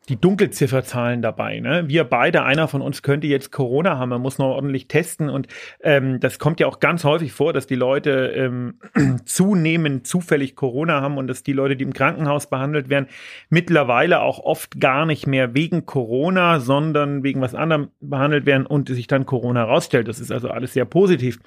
die 0.08 0.20
Dunkelzifferzahlen 0.20 1.20
dabei. 1.22 1.60
Ne? 1.60 1.84
Wir 1.86 2.04
beide, 2.04 2.42
einer 2.44 2.66
von 2.66 2.80
uns 2.80 3.02
könnte 3.02 3.26
jetzt 3.26 3.52
Corona 3.52 3.98
haben, 3.98 4.08
man 4.08 4.22
muss 4.22 4.38
noch 4.38 4.46
ordentlich 4.46 4.88
testen 4.88 5.28
und 5.28 5.48
ähm, 5.80 6.18
das 6.20 6.38
kommt 6.38 6.60
ja 6.60 6.66
auch 6.66 6.80
ganz 6.80 7.04
häufig 7.04 7.32
vor, 7.32 7.52
dass 7.52 7.66
die 7.66 7.74
Leute 7.74 8.32
ähm, 8.34 8.78
zunehmend 9.24 10.06
zufällig 10.06 10.56
Corona 10.56 11.00
haben 11.00 11.18
und 11.18 11.26
dass 11.26 11.42
die 11.42 11.52
Leute, 11.52 11.76
die 11.76 11.84
im 11.84 11.92
Krankenhaus 11.92 12.48
behandelt 12.48 12.88
werden, 12.88 13.08
mittlerweile 13.50 14.20
auch 14.20 14.38
oft 14.38 14.80
gar 14.80 15.04
nicht 15.04 15.26
mehr 15.26 15.54
wegen 15.54 15.84
Corona, 15.84 16.60
sondern 16.60 17.22
wegen 17.22 17.40
was 17.40 17.54
anderem 17.54 17.90
behandelt 18.00 18.46
werden 18.46 18.66
und 18.66 18.88
sich 18.88 19.06
dann 19.06 19.26
Corona 19.26 19.60
herausstellt. 19.60 20.08
Das 20.08 20.20
ist 20.20 20.32
also 20.32 20.48
alles 20.48 20.72
sehr 20.72 20.86
positiv. 20.86 21.38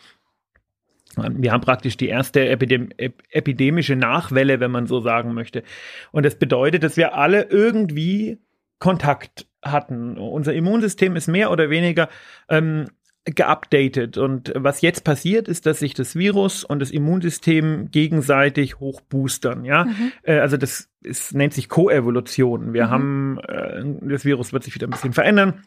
Wir 1.18 1.52
haben 1.52 1.62
praktisch 1.62 1.98
die 1.98 2.08
erste 2.08 2.48
Epidem 2.48 2.90
epidemische 2.98 3.98
Nachwelle, 3.98 4.62
wenn 4.62 4.72
man 4.72 4.88
so 4.88 5.02
sagen 5.02 5.34
möchte. 5.34 5.64
Und 6.12 6.26
das 6.26 6.36
bedeutet, 6.36 6.84
dass 6.84 6.96
wir 6.96 7.16
alle 7.16 7.44
irgendwie 7.50 8.40
Kontakt 8.82 9.48
hatten. 9.64 10.18
Unser 10.18 10.54
Immunsystem 10.54 11.16
ist 11.16 11.28
mehr 11.28 11.52
oder 11.52 11.70
weniger 11.70 12.10
ähm, 12.50 12.88
geupdatet. 13.24 14.18
Und 14.18 14.52
was 14.56 14.82
jetzt 14.82 15.04
passiert, 15.04 15.48
ist, 15.48 15.66
dass 15.66 15.80
sich 15.80 15.94
das 15.94 16.16
Virus 16.16 16.64
und 16.64 16.80
das 16.80 16.92
Immunsystem 16.92 17.92
gegenseitig 17.92 18.80
hochboostern. 18.80 19.64
Ja, 19.64 19.86
mhm. 19.86 20.12
äh, 20.24 20.40
also 20.40 20.58
das 20.58 20.90
ist, 21.04 21.34
nennt 21.34 21.54
sich 21.54 21.70
Koevolution. 21.70 22.74
Wir 22.74 22.88
mhm. 22.88 22.90
haben, 22.90 23.40
äh, 23.48 23.84
das 24.10 24.26
Virus 24.26 24.52
wird 24.52 24.64
sich 24.64 24.76
wieder 24.76 24.88
ein 24.88 24.92
bisschen 24.92 25.14
verändern. 25.14 25.64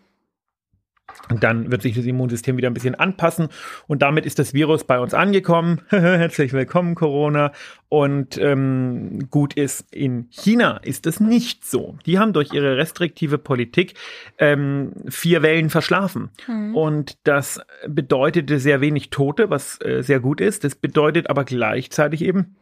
Dann 1.40 1.70
wird 1.70 1.82
sich 1.82 1.94
das 1.94 2.04
Immunsystem 2.04 2.56
wieder 2.56 2.68
ein 2.68 2.74
bisschen 2.74 2.94
anpassen 2.94 3.48
und 3.86 4.02
damit 4.02 4.26
ist 4.26 4.38
das 4.38 4.54
Virus 4.54 4.84
bei 4.84 4.98
uns 4.98 5.14
angekommen. 5.14 5.80
Herzlich 5.88 6.52
willkommen, 6.52 6.94
Corona. 6.94 7.52
Und 7.88 8.38
ähm, 8.38 9.28
gut 9.30 9.54
ist, 9.54 9.86
in 9.94 10.28
China 10.30 10.78
ist 10.78 11.06
es 11.06 11.20
nicht 11.20 11.64
so. 11.64 11.96
Die 12.06 12.18
haben 12.18 12.32
durch 12.32 12.52
ihre 12.52 12.76
restriktive 12.76 13.38
Politik 13.38 13.94
ähm, 14.38 14.92
vier 15.08 15.42
Wellen 15.42 15.70
verschlafen. 15.70 16.30
Mhm. 16.48 16.74
Und 16.74 17.18
das 17.24 17.60
bedeutete 17.86 18.58
sehr 18.58 18.80
wenig 18.80 19.10
Tote, 19.10 19.50
was 19.50 19.80
äh, 19.80 20.02
sehr 20.02 20.18
gut 20.18 20.40
ist. 20.40 20.64
Das 20.64 20.74
bedeutet 20.74 21.30
aber 21.30 21.44
gleichzeitig 21.44 22.22
eben 22.22 22.56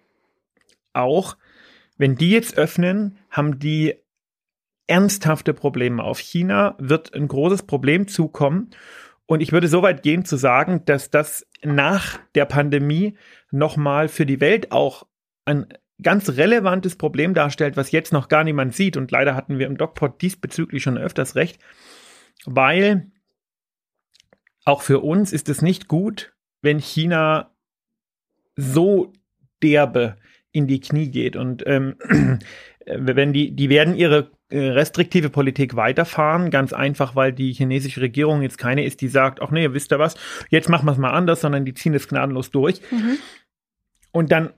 auch, 0.93 1.37
wenn 1.97 2.17
die 2.17 2.31
jetzt 2.31 2.59
öffnen, 2.59 3.17
haben 3.31 3.59
die 3.59 3.95
ernsthafte 4.93 5.55
Probleme. 5.55 6.05
Auf 6.05 6.19
China 6.19 6.77
wird 6.79 7.15
ein 7.15 7.27
großes 7.27 7.63
Problem 7.63 8.09
zukommen. 8.09 8.69
Und 9.25 9.41
ich 9.41 9.51
würde 9.51 9.67
so 9.67 9.81
weit 9.81 10.03
gehen 10.03 10.27
zu 10.27 10.37
sagen, 10.37 10.85
dass 10.85 11.09
das 11.09 11.47
nach 11.63 12.19
der 12.35 12.45
Pandemie 12.45 13.17
nochmal 13.51 14.09
für 14.09 14.27
die 14.27 14.41
Welt 14.41 14.71
auch 14.71 15.07
ein 15.47 15.67
ganz 16.03 16.29
relevantes 16.37 16.97
Problem 16.97 17.33
darstellt, 17.33 17.79
was 17.79 17.91
jetzt 17.91 18.13
noch 18.13 18.29
gar 18.29 18.45
niemand 18.45 18.75
sieht. 18.75 18.99
Und 18.99 19.11
leider 19.11 19.35
hatten 19.35 19.59
wir 19.59 19.67
im 19.67 19.79
DocPod 19.79 20.21
diesbezüglich 20.21 20.83
schon 20.83 20.99
öfters 20.99 21.37
recht, 21.37 21.59
weil 22.45 23.11
auch 24.67 24.83
für 24.83 25.01
uns 25.01 25.33
ist 25.33 25.49
es 25.49 25.63
nicht 25.63 25.89
gut, 25.89 26.35
wenn 26.61 26.79
China 26.79 27.51
so 28.57 29.11
derbe 29.63 30.17
in 30.51 30.67
die 30.67 30.81
Knie 30.81 31.11
geht. 31.11 31.37
Und 31.37 31.67
ähm, 31.67 31.97
wenn 32.87 33.33
die, 33.33 33.57
die 33.57 33.71
werden 33.71 33.95
ihre 33.95 34.31
restriktive 34.59 35.31
Politik 35.31 35.77
weiterfahren, 35.77 36.51
ganz 36.51 36.73
einfach, 36.73 37.17
weil 37.17 37.33
die 37.33 37.53
chinesische 37.53 38.01
Regierung 38.01 38.43
jetzt 38.43 38.59
keine 38.59 38.85
ist, 38.85 39.01
die 39.01 39.09
sagt, 39.09 39.41
ach 39.41 39.51
nee, 39.51 39.73
wisst 39.73 39.93
ihr 39.93 39.99
was, 39.99 40.15
jetzt 40.51 40.69
machen 40.69 40.87
wir 40.87 40.93
es 40.93 40.99
mal 40.99 41.11
anders, 41.11 41.41
sondern 41.41 41.65
die 41.65 41.75
ziehen 41.75 41.95
es 41.95 42.09
gnadenlos 42.09 42.51
durch. 42.51 42.81
Mhm. 42.91 43.19
Und 44.13 44.31
dann 44.31 44.51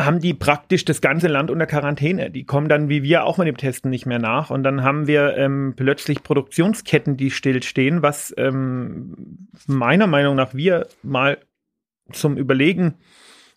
haben 0.00 0.20
die 0.20 0.34
praktisch 0.34 0.84
das 0.84 1.00
ganze 1.00 1.28
Land 1.28 1.50
unter 1.50 1.66
Quarantäne. 1.66 2.30
Die 2.30 2.44
kommen 2.44 2.68
dann 2.68 2.88
wie 2.88 3.02
wir 3.02 3.24
auch 3.24 3.38
mit 3.38 3.46
dem 3.46 3.56
Testen 3.56 3.90
nicht 3.90 4.06
mehr 4.06 4.18
nach. 4.18 4.50
Und 4.50 4.64
dann 4.64 4.82
haben 4.82 5.06
wir 5.06 5.36
ähm, 5.36 5.74
plötzlich 5.76 6.22
Produktionsketten, 6.22 7.16
die 7.16 7.30
stillstehen, 7.30 8.02
was 8.02 8.34
ähm, 8.36 9.48
meiner 9.66 10.08
Meinung 10.08 10.34
nach 10.34 10.52
wir 10.52 10.88
mal 11.02 11.38
zum 12.12 12.36
Überlegen 12.36 12.94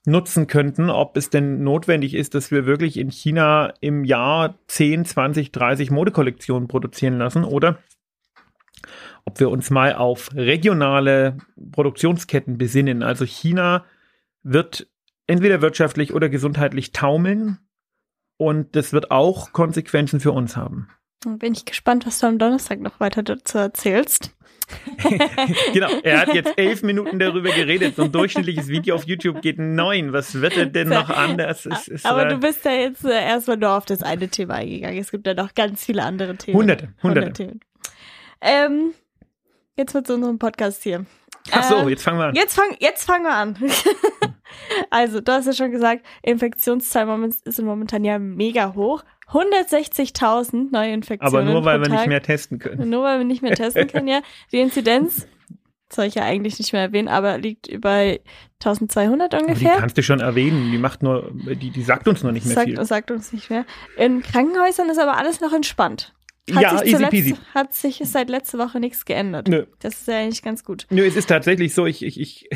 nutzen 0.07 0.47
könnten, 0.47 0.89
ob 0.89 1.17
es 1.17 1.29
denn 1.29 1.63
notwendig 1.63 2.13
ist, 2.13 2.33
dass 2.33 2.49
wir 2.49 2.65
wirklich 2.65 2.97
in 2.97 3.11
China 3.11 3.73
im 3.81 4.05
Jahr 4.05 4.57
10, 4.67 5.03
20, 5.03 5.51
30 5.51 5.91
Modekollektionen 5.91 6.69
produzieren 6.69 7.17
lassen 7.17 7.43
oder 7.43 7.79
ob 9.25 9.39
wir 9.41 9.49
uns 9.49 9.69
mal 9.69 9.93
auf 9.93 10.29
regionale 10.33 11.37
Produktionsketten 11.73 12.57
besinnen. 12.57 13.03
Also 13.03 13.25
China 13.25 13.83
wird 14.43 14.87
entweder 15.27 15.61
wirtschaftlich 15.61 16.13
oder 16.13 16.29
gesundheitlich 16.29 16.93
taumeln 16.93 17.57
und 18.37 18.77
das 18.77 18.93
wird 18.93 19.11
auch 19.11 19.51
Konsequenzen 19.51 20.21
für 20.21 20.31
uns 20.31 20.55
haben. 20.55 20.87
Bin 21.25 21.51
ich 21.51 21.65
gespannt, 21.65 22.07
was 22.07 22.19
du 22.19 22.27
am 22.27 22.37
Donnerstag 22.37 22.79
noch 22.79 23.01
weiter 23.01 23.23
dazu 23.23 23.57
erzählst. 23.57 24.36
genau, 25.73 25.87
er 26.03 26.21
hat 26.21 26.33
jetzt 26.33 26.53
elf 26.57 26.83
Minuten 26.83 27.19
darüber 27.19 27.51
geredet. 27.51 27.95
So 27.95 28.03
ein 28.03 28.11
durchschnittliches 28.11 28.67
Video 28.67 28.95
auf 28.95 29.05
YouTube 29.05 29.41
geht 29.41 29.59
neun. 29.59 30.13
Was 30.13 30.41
wird 30.41 30.57
er 30.57 30.65
denn 30.65 30.89
noch 30.89 31.09
anders? 31.09 31.65
Es, 31.65 31.87
es 31.87 32.05
Aber 32.05 32.25
du 32.25 32.37
bist 32.37 32.65
ja 32.65 32.71
jetzt 32.71 33.05
äh, 33.05 33.11
erstmal 33.11 33.57
nur 33.57 33.71
auf 33.71 33.85
das 33.85 34.03
eine 34.03 34.27
Thema 34.27 34.55
eingegangen. 34.55 34.99
Es 34.99 35.11
gibt 35.11 35.25
ja 35.25 35.33
noch 35.33 35.53
ganz 35.55 35.85
viele 35.85 36.03
andere 36.03 36.35
Themen. 36.35 36.57
Hunderte, 36.57 36.89
hunderte. 37.01 37.33
Themen. 37.33 37.59
Ähm, 38.41 38.93
jetzt 39.77 39.93
wird 39.93 40.07
zu 40.07 40.15
unserem 40.15 40.39
Podcast 40.39 40.83
hier. 40.83 41.05
Ach 41.51 41.63
so, 41.63 41.77
ähm, 41.77 41.89
jetzt 41.89 42.03
fangen 42.03 42.19
wir 42.19 42.25
an. 42.25 42.35
Jetzt, 42.35 42.55
fang, 42.55 42.75
jetzt 42.79 43.05
fangen 43.05 43.23
wir 43.23 43.33
an. 43.33 43.57
also, 44.89 45.21
du 45.21 45.31
hast 45.31 45.45
ja 45.45 45.53
schon 45.53 45.71
gesagt, 45.71 46.05
Infektionszahlen 46.23 47.31
sind 47.31 47.65
momentan 47.65 48.03
ja 48.03 48.19
mega 48.19 48.73
hoch. 48.73 49.03
160.000 49.31 50.71
neue 50.71 50.93
Infektionen. 50.93 51.35
Aber 51.35 51.43
nur 51.43 51.65
weil 51.65 51.81
wir 51.81 51.89
nicht 51.89 52.07
mehr 52.07 52.21
testen 52.21 52.59
können. 52.59 52.89
Nur 52.89 53.03
weil 53.03 53.19
wir 53.19 53.25
nicht 53.25 53.41
mehr 53.41 53.55
testen 53.55 53.87
können, 53.91 54.07
ja. 54.07 54.21
Die 54.51 54.59
Inzidenz 54.59 55.27
soll 55.91 56.05
ich 56.05 56.15
ja 56.15 56.23
eigentlich 56.23 56.59
nicht 56.59 56.73
mehr 56.73 56.81
erwähnen, 56.81 57.07
aber 57.07 57.37
liegt 57.37 57.67
über 57.67 58.17
1200 58.61 59.33
ungefähr. 59.33 59.51
Aber 59.51 59.75
die 59.75 59.81
kannst 59.81 59.97
du 59.97 60.03
schon 60.03 60.19
erwähnen. 60.19 60.71
Die 60.71 60.77
macht 60.77 61.03
nur, 61.03 61.31
die, 61.33 61.71
die 61.71 61.83
sagt 61.83 62.07
uns 62.07 62.23
noch 62.23 62.31
nicht 62.31 62.45
mehr 62.45 62.55
sagt, 62.55 62.67
viel. 62.67 62.85
Sagt 62.85 63.11
uns 63.11 63.33
nicht 63.33 63.49
mehr. 63.49 63.65
In 63.97 64.21
Krankenhäusern 64.21 64.89
ist 64.89 64.99
aber 64.99 65.17
alles 65.17 65.41
noch 65.41 65.53
entspannt. 65.53 66.13
Hat 66.53 66.63
ja, 66.63 66.77
sich 66.77 66.93
easy 66.93 67.05
peasy. 67.07 67.35
Hat 67.53 67.73
sich 67.73 68.01
seit 68.05 68.29
letzter 68.29 68.57
Woche 68.57 68.79
nichts 68.79 69.03
geändert. 69.03 69.49
Nö. 69.49 69.65
Das 69.79 69.95
ist 69.95 70.07
ja 70.07 70.19
eigentlich 70.19 70.41
ganz 70.41 70.63
gut. 70.63 70.87
Nö, 70.89 71.05
es 71.05 71.17
ist 71.17 71.27
tatsächlich 71.27 71.73
so, 71.73 71.85
ich, 71.85 72.05
ich, 72.05 72.19
ich 72.19 72.49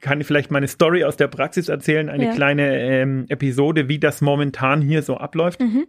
kann 0.00 0.22
vielleicht 0.24 0.50
meine 0.50 0.68
Story 0.68 1.04
aus 1.04 1.16
der 1.16 1.28
Praxis 1.28 1.68
erzählen, 1.68 2.08
eine 2.08 2.26
ja. 2.26 2.34
kleine 2.34 2.80
ähm, 2.80 3.26
Episode, 3.28 3.88
wie 3.88 3.98
das 3.98 4.20
momentan 4.20 4.80
hier 4.80 5.02
so 5.02 5.16
abläuft. 5.16 5.60
Mhm. 5.60 5.86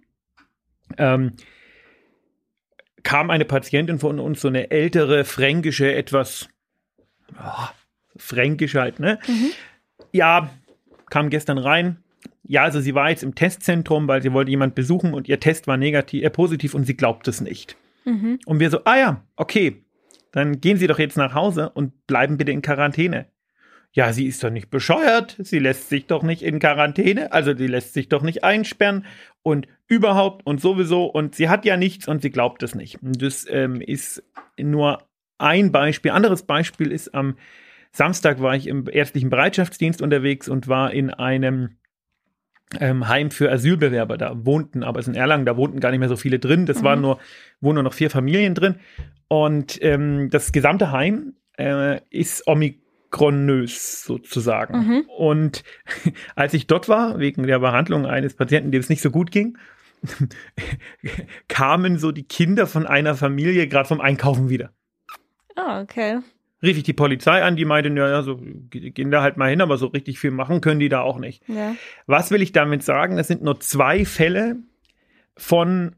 Ähm, 0.97 1.31
kam 3.03 3.29
eine 3.29 3.45
Patientin 3.45 3.99
von 3.99 4.19
uns, 4.19 4.41
so 4.41 4.49
eine 4.49 4.69
ältere, 4.69 5.23
fränkische, 5.23 5.93
etwas 5.93 6.49
oh, 7.33 7.67
fränkisch 8.17 8.75
halt, 8.75 8.99
ne? 8.99 9.19
Mhm. 9.27 9.51
Ja, 10.11 10.49
kam 11.09 11.29
gestern 11.29 11.57
rein. 11.57 11.97
Ja, 12.43 12.63
also 12.63 12.81
sie 12.81 12.93
war 12.95 13.09
jetzt 13.09 13.23
im 13.23 13.35
Testzentrum, 13.35 14.07
weil 14.07 14.21
sie 14.21 14.33
wollte 14.33 14.51
jemand 14.51 14.75
besuchen 14.75 15.13
und 15.13 15.29
ihr 15.29 15.39
Test 15.39 15.67
war 15.67 15.77
negativ, 15.77 16.23
äh, 16.23 16.29
positiv 16.29 16.73
und 16.73 16.85
sie 16.85 16.97
glaubt 16.97 17.27
es 17.27 17.39
nicht. 17.39 17.77
Mhm. 18.03 18.39
Und 18.45 18.59
wir 18.59 18.69
so, 18.69 18.83
ah 18.83 18.97
ja, 18.97 19.23
okay, 19.35 19.83
dann 20.31 20.59
gehen 20.59 20.77
Sie 20.77 20.87
doch 20.87 20.99
jetzt 20.99 21.17
nach 21.17 21.33
Hause 21.33 21.69
und 21.69 22.07
bleiben 22.07 22.37
bitte 22.37 22.51
in 22.51 22.61
Quarantäne 22.61 23.25
ja, 23.93 24.13
sie 24.13 24.25
ist 24.25 24.43
doch 24.43 24.49
nicht 24.49 24.69
bescheuert, 24.69 25.35
sie 25.39 25.59
lässt 25.59 25.89
sich 25.89 26.05
doch 26.05 26.23
nicht 26.23 26.43
in 26.43 26.59
Quarantäne, 26.59 27.31
also 27.33 27.55
sie 27.55 27.67
lässt 27.67 27.93
sich 27.93 28.07
doch 28.07 28.21
nicht 28.21 28.43
einsperren 28.43 29.05
und 29.43 29.67
überhaupt 29.87 30.45
und 30.45 30.61
sowieso 30.61 31.05
und 31.05 31.35
sie 31.35 31.49
hat 31.49 31.65
ja 31.65 31.75
nichts 31.75 32.07
und 32.07 32.21
sie 32.21 32.29
glaubt 32.29 32.63
es 32.63 32.73
nicht. 32.73 32.99
Das 33.01 33.45
ähm, 33.49 33.81
ist 33.81 34.23
nur 34.57 35.03
ein 35.37 35.71
Beispiel. 35.73 36.11
Anderes 36.11 36.43
Beispiel 36.43 36.91
ist 36.91 37.13
am 37.13 37.35
Samstag 37.91 38.41
war 38.41 38.55
ich 38.55 38.67
im 38.67 38.87
ärztlichen 38.89 39.29
Bereitschaftsdienst 39.29 40.01
unterwegs 40.01 40.47
und 40.47 40.69
war 40.69 40.93
in 40.93 41.09
einem 41.09 41.71
ähm, 42.79 43.09
Heim 43.09 43.31
für 43.31 43.51
Asylbewerber. 43.51 44.17
Da 44.17 44.45
wohnten, 44.45 44.83
aber 44.83 45.01
es 45.01 45.07
ist 45.07 45.13
in 45.13 45.19
Erlangen, 45.19 45.45
da 45.45 45.57
wohnten 45.57 45.81
gar 45.81 45.91
nicht 45.91 45.99
mehr 45.99 46.07
so 46.07 46.15
viele 46.15 46.39
drin. 46.39 46.65
Das 46.65 46.79
mhm. 46.79 46.85
waren 46.85 47.01
nur, 47.01 47.19
wohnen 47.59 47.75
nur 47.75 47.83
noch 47.83 47.93
vier 47.93 48.09
Familien 48.09 48.55
drin. 48.55 48.75
Und 49.27 49.77
ähm, 49.81 50.29
das 50.29 50.53
gesamte 50.53 50.93
Heim 50.93 51.33
äh, 51.57 51.99
ist 52.09 52.47
Omikron 52.47 52.80
chronös 53.11 54.03
sozusagen. 54.03 54.77
Mhm. 54.79 55.01
Und 55.17 55.63
als 56.35 56.53
ich 56.53 56.67
dort 56.67 56.89
war, 56.89 57.19
wegen 57.19 57.43
der 57.43 57.59
Behandlung 57.59 58.05
eines 58.05 58.33
Patienten, 58.33 58.71
dem 58.71 58.79
es 58.79 58.89
nicht 58.89 59.01
so 59.01 59.11
gut 59.11 59.31
ging, 59.31 59.57
kamen 61.47 61.99
so 61.99 62.11
die 62.11 62.23
Kinder 62.23 62.65
von 62.65 62.87
einer 62.87 63.15
Familie 63.15 63.67
gerade 63.67 63.87
vom 63.87 64.01
Einkaufen 64.01 64.49
wieder. 64.49 64.71
Ah, 65.55 65.79
oh, 65.79 65.83
okay. 65.83 66.19
Rief 66.63 66.77
ich 66.77 66.83
die 66.83 66.93
Polizei 66.93 67.41
an, 67.41 67.55
die 67.55 67.65
meinte, 67.65 67.89
ja, 67.89 68.21
so 68.21 68.39
gehen 68.69 69.11
da 69.11 69.21
halt 69.21 69.37
mal 69.37 69.49
hin, 69.49 69.61
aber 69.61 69.77
so 69.77 69.87
richtig 69.87 70.19
viel 70.19 70.31
machen 70.31 70.61
können 70.61 70.79
die 70.79 70.89
da 70.89 71.01
auch 71.01 71.17
nicht. 71.17 71.47
Ja. 71.47 71.75
Was 72.05 72.29
will 72.29 72.41
ich 72.41 72.51
damit 72.51 72.83
sagen? 72.83 73.17
Das 73.17 73.27
sind 73.27 73.41
nur 73.41 73.59
zwei 73.59 74.05
Fälle 74.05 74.57
von 75.35 75.95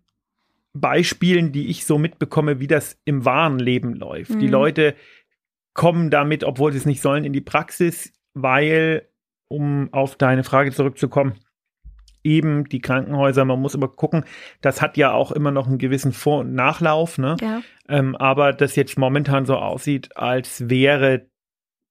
Beispielen, 0.73 1.51
die 1.51 1.67
ich 1.67 1.85
so 1.85 1.97
mitbekomme, 1.97 2.59
wie 2.59 2.67
das 2.67 2.97
im 3.05 3.25
wahren 3.25 3.59
Leben 3.59 3.93
läuft. 3.93 4.31
Mhm. 4.31 4.39
Die 4.39 4.47
Leute 4.47 4.95
kommen 5.73 6.09
damit, 6.09 6.43
obwohl 6.43 6.71
sie 6.71 6.77
es 6.77 6.85
nicht 6.85 7.01
sollen, 7.01 7.25
in 7.25 7.33
die 7.33 7.41
Praxis, 7.41 8.13
weil, 8.33 9.07
um 9.47 9.89
auf 9.91 10.15
deine 10.15 10.43
Frage 10.43 10.71
zurückzukommen, 10.71 11.33
eben 12.23 12.69
die 12.69 12.79
Krankenhäuser, 12.79 13.45
man 13.45 13.59
muss 13.59 13.75
immer 13.75 13.87
gucken, 13.87 14.23
das 14.61 14.81
hat 14.81 14.97
ja 14.97 15.11
auch 15.11 15.31
immer 15.31 15.51
noch 15.51 15.67
einen 15.67 15.77
gewissen 15.77 16.13
Vor- 16.13 16.39
und 16.39 16.53
Nachlauf, 16.53 17.17
ne? 17.17 17.35
Ja. 17.41 17.61
Ähm, 17.89 18.15
aber 18.15 18.53
das 18.53 18.75
jetzt 18.75 18.97
momentan 18.97 19.45
so 19.45 19.57
aussieht, 19.57 20.15
als 20.15 20.69
wäre 20.69 21.27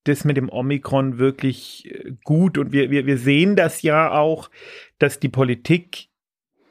das 0.05 0.25
mit 0.25 0.37
dem 0.37 0.51
Omikron 0.51 1.19
wirklich 1.19 1.91
äh, 1.93 2.15
gut. 2.25 2.59
Und 2.59 2.73
wir, 2.73 2.91
wir, 2.91 3.07
wir 3.07 3.19
sehen 3.19 3.57
das 3.57 3.83
ja 3.83 4.11
auch, 4.13 4.51
dass 4.99 5.21
die 5.21 5.29
Politik 5.29 6.09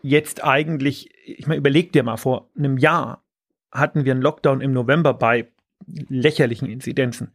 jetzt 0.02 0.44
eigentlich, 0.44 1.12
ich 1.26 1.48
meine, 1.48 1.60
überleg 1.60 1.92
dir 1.92 2.04
mal, 2.04 2.18
vor 2.18 2.50
einem 2.58 2.78
Jahr 2.78 3.24
hatten 3.72 4.04
wir 4.04 4.12
einen 4.12 4.22
Lockdown 4.22 4.62
im 4.62 4.74
November 4.74 5.14
bei 5.14 5.48
lächerlichen 5.88 6.70
Inzidenzen. 6.70 7.32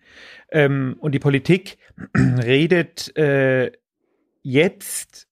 Ähm, 0.50 0.96
und 1.00 1.12
die 1.12 1.18
Politik 1.18 1.78
redet 2.16 3.16
äh, 3.16 3.72
jetzt, 4.42 5.28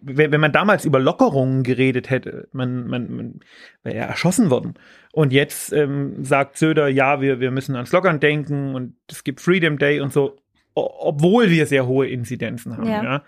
wenn, 0.00 0.32
wenn 0.32 0.40
man 0.40 0.52
damals 0.52 0.84
über 0.84 1.00
Lockerungen 1.00 1.62
geredet 1.62 2.10
hätte, 2.10 2.48
man, 2.52 2.86
man, 2.86 3.16
man 3.16 3.40
wäre 3.82 3.96
ja 3.96 4.04
erschossen 4.04 4.50
worden. 4.50 4.74
Und 5.12 5.32
jetzt 5.32 5.72
ähm, 5.72 6.24
sagt 6.24 6.58
Söder, 6.58 6.88
ja, 6.88 7.20
wir, 7.20 7.40
wir 7.40 7.50
müssen 7.50 7.74
ans 7.76 7.92
Lockern 7.92 8.20
denken 8.20 8.74
und 8.74 8.96
es 9.10 9.24
gibt 9.24 9.40
Freedom 9.40 9.78
Day 9.78 10.00
und 10.00 10.12
so, 10.12 10.36
obwohl 10.74 11.50
wir 11.50 11.66
sehr 11.66 11.86
hohe 11.86 12.08
Inzidenzen 12.08 12.76
haben. 12.76 12.88
Ja. 12.88 13.02
ja. 13.02 13.24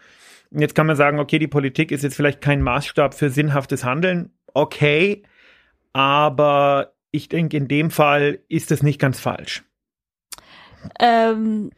Und 0.51 0.61
jetzt 0.61 0.75
kann 0.75 0.87
man 0.87 0.97
sagen, 0.97 1.19
okay, 1.19 1.39
die 1.39 1.49
Politik 1.49 1.91
ist 1.91 2.03
jetzt 2.03 2.17
vielleicht 2.17 2.41
kein 2.41 2.63
Maßstab 2.63 3.15
für 3.15 3.31
sinnhaftes 3.31 3.85
Handeln. 3.85 4.31
Okay, 4.53 5.23
aber 5.93 6.96
ich 7.17 7.29
denke, 7.29 7.57
in 7.57 7.69
dem 7.69 7.91
Fall 7.91 8.41
ist 8.49 8.71
es 8.71 8.83
nicht 8.83 9.01
ganz 9.01 9.19
falsch. 9.19 9.65
Ähm, 11.01 11.71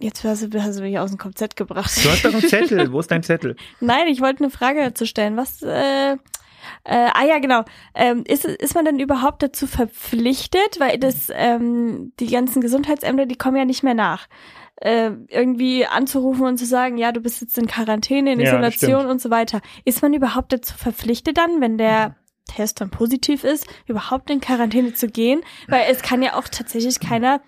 jetzt 0.00 0.24
hast 0.24 0.42
du, 0.52 0.62
hast 0.62 0.78
du 0.78 0.82
mich 0.82 0.98
aus 0.98 1.10
dem 1.10 1.18
Konzept 1.18 1.56
gebracht. 1.56 1.92
Du 2.04 2.10
hast 2.10 2.24
doch 2.24 2.32
einen 2.32 2.42
Zettel. 2.42 2.92
Wo 2.92 3.00
ist 3.00 3.10
dein 3.10 3.22
Zettel? 3.22 3.56
Nein, 3.80 4.08
ich 4.08 4.20
wollte 4.20 4.42
eine 4.44 4.50
Frage 4.50 4.80
dazu 4.80 5.06
stellen. 5.06 5.36
Was, 5.36 5.62
äh, 5.62 6.12
äh, 6.12 6.16
ah 6.84 7.24
ja, 7.26 7.38
genau. 7.38 7.64
Ähm, 7.94 8.24
ist, 8.26 8.44
ist 8.44 8.74
man 8.74 8.84
denn 8.84 8.98
überhaupt 8.98 9.42
dazu 9.42 9.66
verpflichtet? 9.66 10.78
Weil 10.78 10.98
das, 10.98 11.28
ähm, 11.34 12.12
die 12.18 12.28
ganzen 12.28 12.60
Gesundheitsämter, 12.60 13.26
die 13.26 13.36
kommen 13.36 13.56
ja 13.56 13.64
nicht 13.64 13.82
mehr 13.82 13.94
nach. 13.94 14.26
Äh, 14.76 15.12
irgendwie 15.28 15.86
anzurufen 15.86 16.44
und 16.44 16.56
zu 16.58 16.66
sagen, 16.66 16.96
ja, 16.98 17.12
du 17.12 17.20
bist 17.20 17.40
jetzt 17.40 17.56
in 17.56 17.68
Quarantäne, 17.68 18.32
in 18.32 18.40
Ja, 18.40 18.46
das 18.46 18.54
Isolation 18.54 19.00
stimmt. 19.00 19.12
und 19.12 19.20
so 19.20 19.30
weiter. 19.30 19.60
Ist 19.84 20.02
man 20.02 20.12
überhaupt 20.12 20.52
dazu 20.52 20.74
verpflichtet 20.76 21.38
dann, 21.38 21.60
wenn 21.60 21.78
der 21.78 22.16
Test 22.46 22.80
dann 22.80 22.90
positiv 22.90 23.44
ist, 23.44 23.66
überhaupt 23.86 24.30
in 24.30 24.40
Quarantäne 24.40 24.94
zu 24.94 25.08
gehen? 25.08 25.42
Weil 25.68 25.84
es 25.90 26.02
kann 26.02 26.22
ja 26.22 26.34
auch 26.34 26.48
tatsächlich 26.48 27.00
keiner 27.00 27.40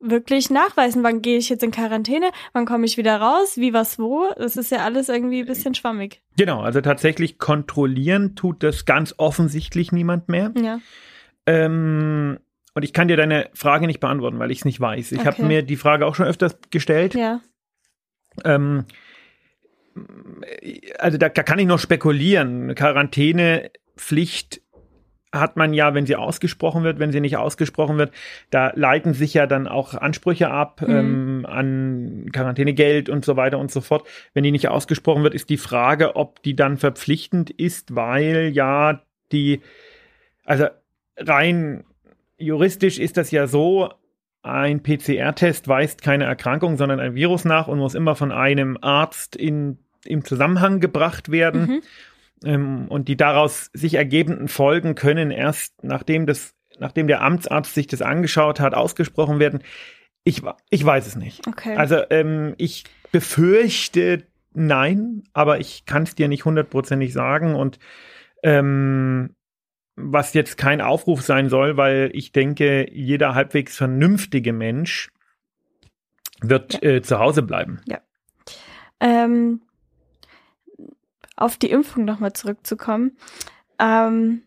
wirklich 0.00 0.48
nachweisen, 0.50 1.02
wann 1.02 1.20
gehe 1.20 1.36
ich 1.36 1.50
jetzt 1.50 1.62
in 1.62 1.70
Quarantäne, 1.70 2.30
wann 2.54 2.64
komme 2.64 2.86
ich 2.86 2.96
wieder 2.96 3.20
raus, 3.20 3.58
wie, 3.58 3.74
was, 3.74 3.98
wo. 3.98 4.30
Das 4.36 4.56
ist 4.56 4.70
ja 4.70 4.78
alles 4.78 5.10
irgendwie 5.10 5.40
ein 5.40 5.46
bisschen 5.46 5.74
schwammig. 5.74 6.22
Genau, 6.38 6.62
also 6.62 6.80
tatsächlich 6.80 7.38
kontrollieren 7.38 8.34
tut 8.34 8.62
das 8.62 8.86
ganz 8.86 9.14
offensichtlich 9.18 9.92
niemand 9.92 10.28
mehr. 10.30 10.52
Ja. 10.56 10.80
Ähm, 11.46 12.38
und 12.74 12.82
ich 12.82 12.92
kann 12.94 13.08
dir 13.08 13.16
deine 13.18 13.50
Frage 13.52 13.86
nicht 13.86 14.00
beantworten, 14.00 14.38
weil 14.38 14.50
ich 14.50 14.60
es 14.60 14.64
nicht 14.64 14.80
weiß. 14.80 15.12
Ich 15.12 15.20
habe 15.20 15.36
Okay. 15.36 15.42
mir 15.42 15.62
die 15.62 15.76
Frage 15.76 16.06
auch 16.06 16.14
schon 16.14 16.26
öfters 16.26 16.56
gestellt. 16.70 17.14
Ja. 17.14 17.40
Ähm, 18.44 18.86
also 20.98 21.18
da, 21.18 21.28
da 21.28 21.42
kann 21.42 21.58
ich 21.58 21.66
noch 21.66 21.78
spekulieren. 21.78 22.62
Eine 22.62 22.74
Quarantänepflicht 24.00 24.62
hat 25.32 25.56
man 25.56 25.72
ja, 25.72 25.94
wenn 25.94 26.06
sie 26.06 26.16
ausgesprochen 26.16 26.82
wird, 26.82 26.98
wenn 26.98 27.12
sie 27.12 27.20
nicht 27.20 27.36
ausgesprochen 27.36 27.98
wird, 27.98 28.12
da 28.50 28.72
leiten 28.74 29.14
sich 29.14 29.32
ja 29.32 29.46
dann 29.46 29.68
auch 29.68 29.94
Ansprüche 29.94 30.50
ab 30.50 30.82
Mhm. 30.82 30.90
ähm, 30.90 31.46
an 31.48 32.30
Quarantänegeld 32.32 33.08
und 33.08 33.24
so 33.24 33.36
weiter 33.36 33.58
und 33.58 33.70
so 33.70 33.80
fort. 33.80 34.08
Wenn 34.34 34.42
die 34.42 34.50
nicht 34.50 34.68
ausgesprochen 34.68 35.22
wird, 35.22 35.34
ist 35.34 35.48
die 35.48 35.56
Frage, 35.56 36.16
ob 36.16 36.42
die 36.42 36.56
dann 36.56 36.78
verpflichtend 36.78 37.48
ist, 37.50 37.94
weil 37.94 38.50
ja 38.52 39.02
die, 39.30 39.60
also 40.44 40.66
rein 41.16 41.84
juristisch 42.36 42.98
ist 42.98 43.16
das 43.16 43.30
ja 43.30 43.46
so, 43.46 43.90
ein 44.42 44.82
PCR-Test 44.82 45.68
weist 45.68 46.02
keine 46.02 46.24
Erkrankung, 46.24 46.76
sondern 46.76 46.98
ein 46.98 47.14
Virus 47.14 47.44
nach 47.44 47.68
und 47.68 47.78
muss 47.78 47.94
immer 47.94 48.16
von 48.16 48.32
einem 48.32 48.78
Arzt 48.80 49.36
in, 49.36 49.78
im 50.04 50.24
Zusammenhang 50.24 50.80
gebracht 50.80 51.30
werden. 51.30 51.60
Mhm. 51.66 51.82
Ähm, 52.44 52.88
und 52.88 53.08
die 53.08 53.16
daraus 53.16 53.70
sich 53.72 53.94
ergebenden 53.94 54.48
Folgen 54.48 54.94
können 54.94 55.30
erst, 55.30 55.84
nachdem, 55.84 56.26
das, 56.26 56.54
nachdem 56.78 57.06
der 57.06 57.22
Amtsarzt 57.22 57.74
sich 57.74 57.86
das 57.86 58.02
angeschaut 58.02 58.60
hat, 58.60 58.74
ausgesprochen 58.74 59.38
werden. 59.38 59.62
Ich, 60.24 60.42
ich 60.70 60.84
weiß 60.84 61.06
es 61.06 61.16
nicht. 61.16 61.46
Okay. 61.46 61.76
Also 61.76 62.02
ähm, 62.10 62.54
ich 62.58 62.84
befürchte 63.12 64.24
nein, 64.52 65.24
aber 65.32 65.60
ich 65.60 65.84
kann 65.84 66.04
es 66.04 66.14
dir 66.14 66.28
nicht 66.28 66.44
hundertprozentig 66.44 67.12
sagen. 67.12 67.54
Und 67.54 67.78
ähm, 68.42 69.34
was 69.96 70.34
jetzt 70.34 70.56
kein 70.56 70.80
Aufruf 70.80 71.22
sein 71.22 71.48
soll, 71.48 71.76
weil 71.76 72.10
ich 72.14 72.32
denke, 72.32 72.90
jeder 72.90 73.34
halbwegs 73.34 73.76
vernünftige 73.76 74.52
Mensch 74.52 75.10
wird 76.40 76.82
äh, 76.82 77.02
zu 77.02 77.18
Hause 77.18 77.42
bleiben. 77.42 77.80
ähm, 79.00 79.62
auf 81.40 81.56
die 81.56 81.70
Impfung 81.70 82.04
nochmal 82.04 82.32
zurückzukommen. 82.32 83.16
Ähm, 83.78 84.42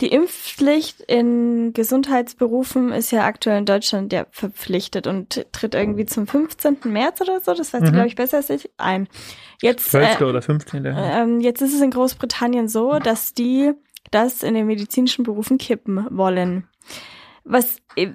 die 0.00 0.08
Impfpflicht 0.08 1.00
in 1.00 1.72
Gesundheitsberufen 1.72 2.92
ist 2.92 3.10
ja 3.10 3.24
aktuell 3.24 3.58
in 3.58 3.66
Deutschland 3.66 4.12
ja 4.12 4.26
verpflichtet 4.30 5.08
und 5.08 5.44
tritt 5.50 5.74
irgendwie 5.74 6.06
zum 6.06 6.28
15. 6.28 6.78
März 6.84 7.20
oder 7.20 7.40
so, 7.40 7.52
das 7.52 7.74
ich 7.74 7.80
Mhm. 7.80 7.92
glaube 7.92 8.06
ich 8.06 8.14
besser 8.14 8.36
als 8.36 8.50
ich, 8.50 8.70
ein. 8.76 9.08
Jetzt, 9.60 9.90
12. 9.90 10.20
äh, 10.20 10.24
oder 10.24 10.40
15. 10.40 10.84
ähm, 10.86 11.40
jetzt 11.40 11.62
ist 11.62 11.74
es 11.74 11.80
in 11.80 11.90
Großbritannien 11.90 12.68
so, 12.68 13.00
dass 13.00 13.34
die 13.34 13.72
das 14.12 14.42
in 14.42 14.54
den 14.54 14.66
medizinischen 14.66 15.24
Berufen 15.24 15.58
kippen 15.58 16.06
wollen. 16.10 16.68
Was, 17.50 17.78
äh, 17.96 18.08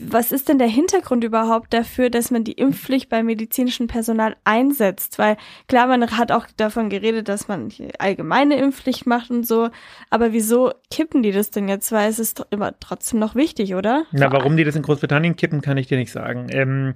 was 0.00 0.32
ist 0.32 0.48
denn 0.48 0.58
der 0.58 0.66
Hintergrund 0.66 1.22
überhaupt 1.22 1.72
dafür, 1.72 2.10
dass 2.10 2.32
man 2.32 2.42
die 2.42 2.52
Impfpflicht 2.52 3.08
beim 3.08 3.26
medizinischen 3.26 3.86
Personal 3.86 4.36
einsetzt? 4.44 5.18
Weil 5.18 5.36
klar, 5.68 5.86
man 5.86 6.10
hat 6.10 6.32
auch 6.32 6.46
davon 6.56 6.90
geredet, 6.90 7.28
dass 7.28 7.46
man 7.46 7.72
allgemeine 7.98 8.56
Impfpflicht 8.56 9.06
macht 9.06 9.30
und 9.30 9.46
so. 9.46 9.70
Aber 10.10 10.32
wieso 10.32 10.72
kippen 10.90 11.22
die 11.22 11.30
das 11.30 11.50
denn 11.50 11.68
jetzt? 11.68 11.92
Weil 11.92 12.10
es 12.10 12.18
ist 12.18 12.44
immer 12.50 12.78
trotzdem 12.80 13.20
noch 13.20 13.36
wichtig, 13.36 13.76
oder? 13.76 14.06
Na, 14.10 14.32
warum 14.32 14.56
die 14.56 14.64
das 14.64 14.74
in 14.74 14.82
Großbritannien 14.82 15.36
kippen, 15.36 15.60
kann 15.60 15.76
ich 15.76 15.86
dir 15.86 15.96
nicht 15.96 16.10
sagen. 16.10 16.48
Ähm, 16.50 16.94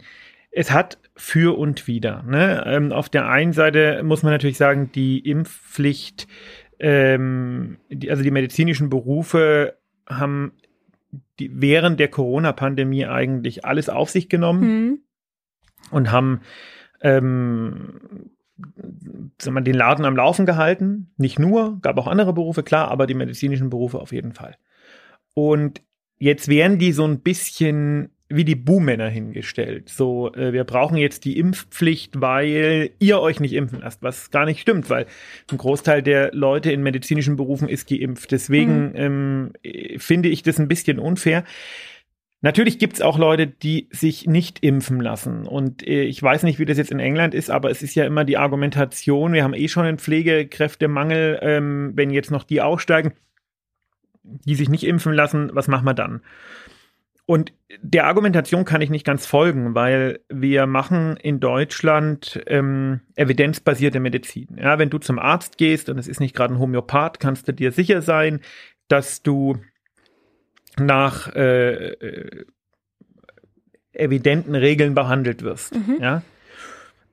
es 0.51 0.73
hat 0.73 0.99
für 1.17 1.57
und 1.57 1.87
wider. 1.87 2.25
Ne? 2.25 2.65
Ähm, 2.67 2.93
auf 2.93 3.09
der 3.09 3.29
einen 3.29 3.53
Seite 3.53 4.03
muss 4.03 4.23
man 4.23 4.33
natürlich 4.33 4.59
sagen, 4.59 4.91
die 4.93 5.19
Impfpflicht, 5.19 6.27
ähm, 6.81 7.79
die, 7.89 8.11
also 8.11 8.23
die 8.23 8.31
medizinischen 8.33 8.91
Berufe 8.91 9.77
haben 10.09 10.53
die, 11.38 11.50
während 11.53 12.00
der 12.00 12.09
Corona-Pandemie 12.09 13.07
eigentlich 13.07 13.64
alles 13.64 13.88
auf 13.88 14.11
sich 14.11 14.29
genommen 14.29 14.62
Hm. 14.62 14.98
und 15.90 16.11
haben 16.11 16.40
ähm, 17.00 18.31
sagen 19.38 19.55
wir, 19.55 19.61
den 19.61 19.74
Laden 19.74 20.05
am 20.05 20.16
Laufen 20.16 20.46
gehalten. 20.46 21.12
Nicht 21.16 21.38
nur, 21.38 21.81
gab 21.81 21.98
auch 21.98 22.07
andere 22.07 22.33
Berufe, 22.33 22.62
klar, 22.62 22.90
aber 22.90 23.07
die 23.07 23.14
medizinischen 23.14 23.70
Berufe 23.70 23.98
auf 23.98 24.12
jeden 24.12 24.33
Fall. 24.33 24.57
Und 25.35 25.83
jetzt 26.18 26.48
werden 26.48 26.79
die 26.79 26.92
so 26.92 27.05
ein 27.05 27.20
bisschen 27.20 28.13
wie 28.35 28.44
die 28.44 28.55
Buhmänner 28.55 29.09
hingestellt. 29.09 29.88
So, 29.88 30.33
äh, 30.35 30.53
wir 30.53 30.64
brauchen 30.64 30.97
jetzt 30.97 31.25
die 31.25 31.38
Impfpflicht, 31.38 32.20
weil 32.20 32.90
ihr 32.99 33.20
euch 33.20 33.40
nicht 33.40 33.53
impfen 33.53 33.81
lasst, 33.81 34.03
was 34.03 34.31
gar 34.31 34.44
nicht 34.44 34.61
stimmt, 34.61 34.90
weil 34.90 35.07
ein 35.51 35.59
Großteil 35.59 36.03
der 36.03 36.33
Leute 36.35 36.73
in 36.73 36.83
medizinischen 36.83 37.37
Berufen 37.37 37.68
ist 37.68 37.88
geimpft. 37.88 38.33
Deswegen 38.33 38.92
ähm, 38.94 39.53
äh, 39.62 39.99
finde 39.99 40.29
ich 40.29 40.42
das 40.42 40.59
ein 40.59 40.68
bisschen 40.68 40.99
unfair. 40.99 41.44
Natürlich 42.44 42.79
gibt's 42.79 43.01
auch 43.01 43.18
Leute, 43.18 43.47
die 43.47 43.88
sich 43.90 44.27
nicht 44.27 44.62
impfen 44.62 45.01
lassen. 45.01 45.47
Und 45.47 45.87
äh, 45.87 46.03
ich 46.03 46.23
weiß 46.23 46.42
nicht, 46.42 46.59
wie 46.59 46.66
das 46.66 46.77
jetzt 46.77 46.90
in 46.90 47.01
England 47.01 47.35
ist, 47.35 47.51
aber 47.51 47.70
es 47.70 47.83
ist 47.83 47.94
ja 47.94 48.05
immer 48.05 48.25
die 48.25 48.37
Argumentation, 48.37 49.33
wir 49.33 49.44
haben 49.44 49.55
eh 49.55 49.68
schon 49.68 49.87
einen 49.87 49.99
Pflegekräftemangel, 49.99 51.38
ähm, 51.40 51.92
wenn 51.94 52.11
jetzt 52.11 52.31
noch 52.31 52.44
die 52.44 52.61
aussteigen, 52.61 53.14
die 54.23 54.57
sich 54.57 54.68
nicht 54.68 54.85
impfen 54.85 55.14
lassen, 55.14 55.51
was 55.55 55.68
machen 55.68 55.87
wir 55.87 55.94
dann? 55.94 56.20
Und 57.27 57.53
der 57.81 58.07
Argumentation 58.07 58.65
kann 58.65 58.83
ich 58.83 58.91
nicht 58.91 59.07
ganz 59.07 59.25
folgen, 59.25 59.75
weil 59.75 60.21
wir 60.29 60.67
machen 60.67 61.17
in 61.17 61.41
Deutschland 61.41 62.43
ähm, 62.47 63.01
evidenzbasierte 63.17 63.99
Medizin. 63.99 64.59
Ja, 64.59 64.79
wenn 64.79 64.91
du 64.91 64.99
zum 64.99 65.19
Arzt 65.19 65.57
gehst 65.57 65.89
und 65.89 65.99
es 65.99 66.07
ist 66.07 66.21
nicht 66.21 66.37
gerade 66.37 66.55
ein 66.55 66.59
Homöopath, 66.59 67.21
kannst 67.21 67.49
du 67.49 67.53
dir 67.53 67.73
sicher 67.73 68.03
sein, 68.03 68.41
dass 68.89 69.23
du 69.23 69.57
nach 70.79 71.35
äh, 71.35 71.93
äh, 71.93 72.45
evidenten 73.93 74.55
Regeln 74.55 74.95
behandelt 74.95 75.43
wirst. 75.43 75.75
Mhm. 75.75 75.99
Ja? 76.01 76.23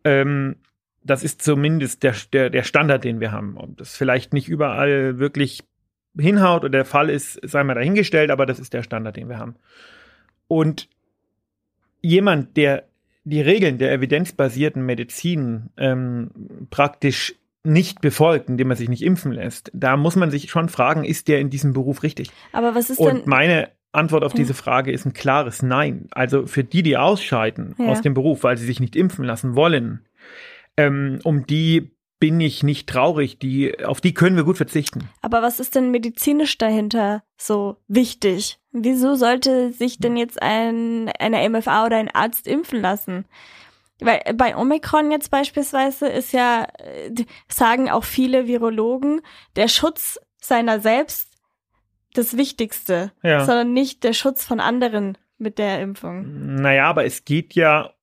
Ähm, 0.04 0.58
das 1.04 1.24
ist 1.24 1.42
zumindest 1.42 2.04
der, 2.04 2.16
der, 2.34 2.50
der 2.50 2.64
Standard, 2.64 3.04
den 3.04 3.20
wir 3.20 3.32
haben. 3.32 3.58
Ob 3.58 3.78
das 3.78 3.96
vielleicht 3.96 4.34
nicht 4.34 4.50
überall 4.50 5.20
wirklich 5.20 5.64
hinhaut 6.18 6.64
oder 6.64 6.80
der 6.80 6.86
Fall 6.86 7.10
ist, 7.10 7.40
sei 7.48 7.64
mal 7.64 7.76
dahingestellt, 7.76 8.32
aber 8.32 8.46
das 8.46 8.60
ist 8.60 8.74
der 8.74 8.84
Standard, 8.84 9.16
den 9.16 9.30
wir 9.30 9.38
haben. 9.38 9.56
Und 10.52 10.90
jemand, 12.02 12.58
der 12.58 12.84
die 13.24 13.40
Regeln 13.40 13.78
der 13.78 13.94
evidenzbasierten 13.94 14.86
Medizin 14.86 15.70
ähm, 15.78 16.68
praktisch 16.70 17.36
nicht 17.64 18.02
befolgt, 18.02 18.50
indem 18.50 18.70
er 18.72 18.76
sich 18.76 18.90
nicht 18.90 19.02
impfen 19.04 19.32
lässt, 19.32 19.72
da 19.74 19.96
muss 19.96 20.18
man 20.18 20.30
sich 20.30 20.50
schon 20.50 20.68
fragen, 20.68 21.06
ist 21.06 21.30
der 21.30 21.40
in 21.40 21.50
diesem 21.50 21.72
Beruf 21.72 22.04
richtig? 22.04 22.32
Aber 22.52 22.76
was 22.76 22.90
ist 22.90 23.00
Und 23.00 23.20
denn. 23.20 23.22
meine 23.30 23.70
Antwort 23.94 24.26
auf 24.26 24.34
Ja. 24.34 24.38
diese 24.40 24.54
Frage 24.54 24.92
ist 24.92 25.06
ein 25.06 25.14
klares 25.14 25.62
Nein. 25.62 26.08
Also 26.12 26.48
für 26.48 26.66
die, 26.66 26.84
die 26.84 26.98
ausscheiden 26.98 27.76
Ja. 27.78 27.86
aus 27.86 28.02
dem 28.02 28.14
Beruf, 28.14 28.44
weil 28.44 28.58
sie 28.58 28.66
sich 28.66 28.82
nicht 28.82 28.98
impfen 28.98 29.24
lassen 29.24 29.56
wollen, 29.56 30.02
ähm, 30.76 31.20
um 31.24 31.46
die 31.48 31.92
bin 32.22 32.40
ich 32.40 32.62
nicht 32.64 32.88
traurig. 32.88 33.40
Die, 33.40 33.84
auf 33.84 34.00
die 34.00 34.14
können 34.14 34.38
wir 34.38 34.44
gut 34.46 34.56
verzichten. 34.56 35.10
Aber 35.22 35.42
was 35.42 35.60
ist 35.60 35.76
denn 35.76 35.90
medizinisch 35.92 36.58
dahinter 36.58 37.24
so 37.36 37.78
wichtig? 37.88 38.60
Wieso 38.72 39.16
sollte 39.16 39.74
sich 39.74 39.98
denn 39.98 40.16
jetzt 40.16 40.42
ein, 40.42 41.10
eine 41.20 41.50
MFA 41.50 41.88
oder 41.88 41.98
ein 41.98 42.10
Arzt 42.14 42.48
impfen 42.48 42.80
lassen? 42.80 43.26
Weil 44.00 44.22
bei 44.36 44.56
Omikron 44.56 45.10
jetzt 45.12 45.32
beispielsweise 45.32 46.08
ist 46.08 46.32
ja, 46.32 46.68
äh, 46.78 47.12
sagen 47.50 47.90
auch 47.90 48.04
viele 48.04 48.48
Virologen, 48.48 49.22
der 49.56 49.68
Schutz 49.68 50.20
seiner 50.40 50.80
selbst 50.80 51.28
das 52.14 52.38
Wichtigste, 52.38 53.12
Ja. 53.24 53.46
sondern 53.46 53.74
nicht 53.74 54.04
der 54.04 54.14
Schutz 54.14 54.46
von 54.46 54.60
anderen 54.60 55.18
mit 55.40 55.58
der 55.58 55.82
Impfung. 55.82 56.56
Naja, 56.56 56.86
aber 56.86 57.04
es 57.06 57.26
geht 57.26 57.56
ja, 57.56 57.94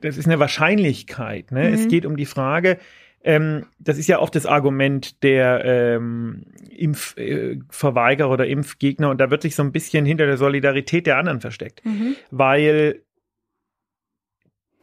das 0.00 0.18
ist 0.18 0.26
eine 0.26 0.38
Wahrscheinlichkeit. 0.38 1.52
Ne? 1.52 1.68
Mhm. 1.68 1.74
Es 1.74 1.88
geht 1.88 2.04
um 2.04 2.16
die 2.18 2.26
Frage, 2.26 2.78
ähm, 3.24 3.66
das 3.78 3.98
ist 3.98 4.08
ja 4.08 4.18
oft 4.18 4.34
das 4.34 4.46
Argument 4.46 5.22
der 5.22 5.64
ähm, 5.64 6.44
Impfverweigerer 6.70 8.28
äh, 8.30 8.32
oder 8.32 8.46
Impfgegner 8.46 9.10
und 9.10 9.18
da 9.20 9.30
wird 9.30 9.42
sich 9.42 9.54
so 9.54 9.62
ein 9.62 9.72
bisschen 9.72 10.04
hinter 10.04 10.26
der 10.26 10.36
Solidarität 10.38 11.06
der 11.06 11.18
anderen 11.18 11.40
versteckt, 11.40 11.84
Mhm. 11.84 12.16
weil 12.30 13.02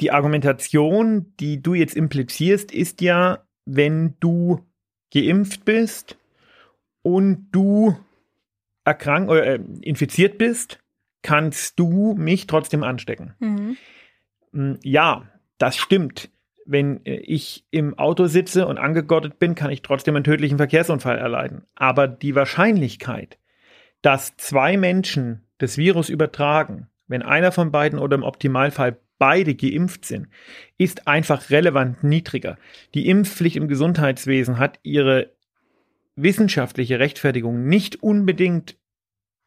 die 0.02 0.12
Argumentation, 0.12 1.34
die 1.40 1.62
du 1.62 1.74
jetzt 1.74 1.96
implizierst, 1.96 2.72
ist 2.72 3.02
ja, 3.02 3.44
wenn 3.66 4.16
du 4.22 4.62
geimpft 5.14 5.66
bist 5.66 6.18
und 7.02 7.50
du 7.52 7.98
erkrankt 8.86 9.30
oder 9.30 9.46
äh, 9.46 9.60
infiziert 9.82 10.38
bist, 10.38 10.80
kannst 11.22 11.78
du 11.80 12.14
mich 12.18 12.48
trotzdem 12.48 12.84
anstecken. 12.84 13.34
Mhm. 13.40 13.78
Mm, 14.54 14.74
Ja, 14.84 15.28
das 15.58 15.76
stimmt. 15.76 16.30
Wenn 16.72 17.06
äh, 17.06 17.16
ich 17.18 17.66
im 17.72 17.98
Auto 17.98 18.28
sitze 18.28 18.68
und 18.68 18.78
angegottet 18.78 19.40
bin, 19.40 19.56
kann 19.56 19.72
ich 19.72 19.82
trotzdem 19.82 20.16
einen 20.16 20.24
tödlichen 20.24 20.58
Verkehrsunfall 20.58 21.18
erleiden. 21.18 21.64
Aber 21.76 22.08
die 22.08 22.36
Wahrscheinlichkeit, 22.36 23.38
dass 24.02 24.38
zwei 24.38 24.78
Menschen 24.78 25.42
das 25.58 25.78
Virus 25.78 26.10
übertragen, 26.10 26.88
wenn 27.08 27.24
einer 27.24 27.52
von 27.52 27.72
beiden 27.72 27.98
oder 28.00 28.16
im 28.16 28.24
Optimalfall 28.24 28.98
beide 29.18 29.56
geimpft 29.56 30.06
sind, 30.06 30.28
ist 30.78 31.08
einfach 31.08 31.50
relevant 31.50 32.04
niedriger. 32.04 32.58
Die 32.94 33.10
Impfpflicht 33.10 33.58
im 33.58 33.68
Gesundheitswesen 33.68 34.60
hat 34.60 34.80
ihre 34.84 35.32
wissenschaftliche 36.16 37.00
Rechtfertigung 37.00 37.66
nicht 37.68 38.02
unbedingt 38.04 38.78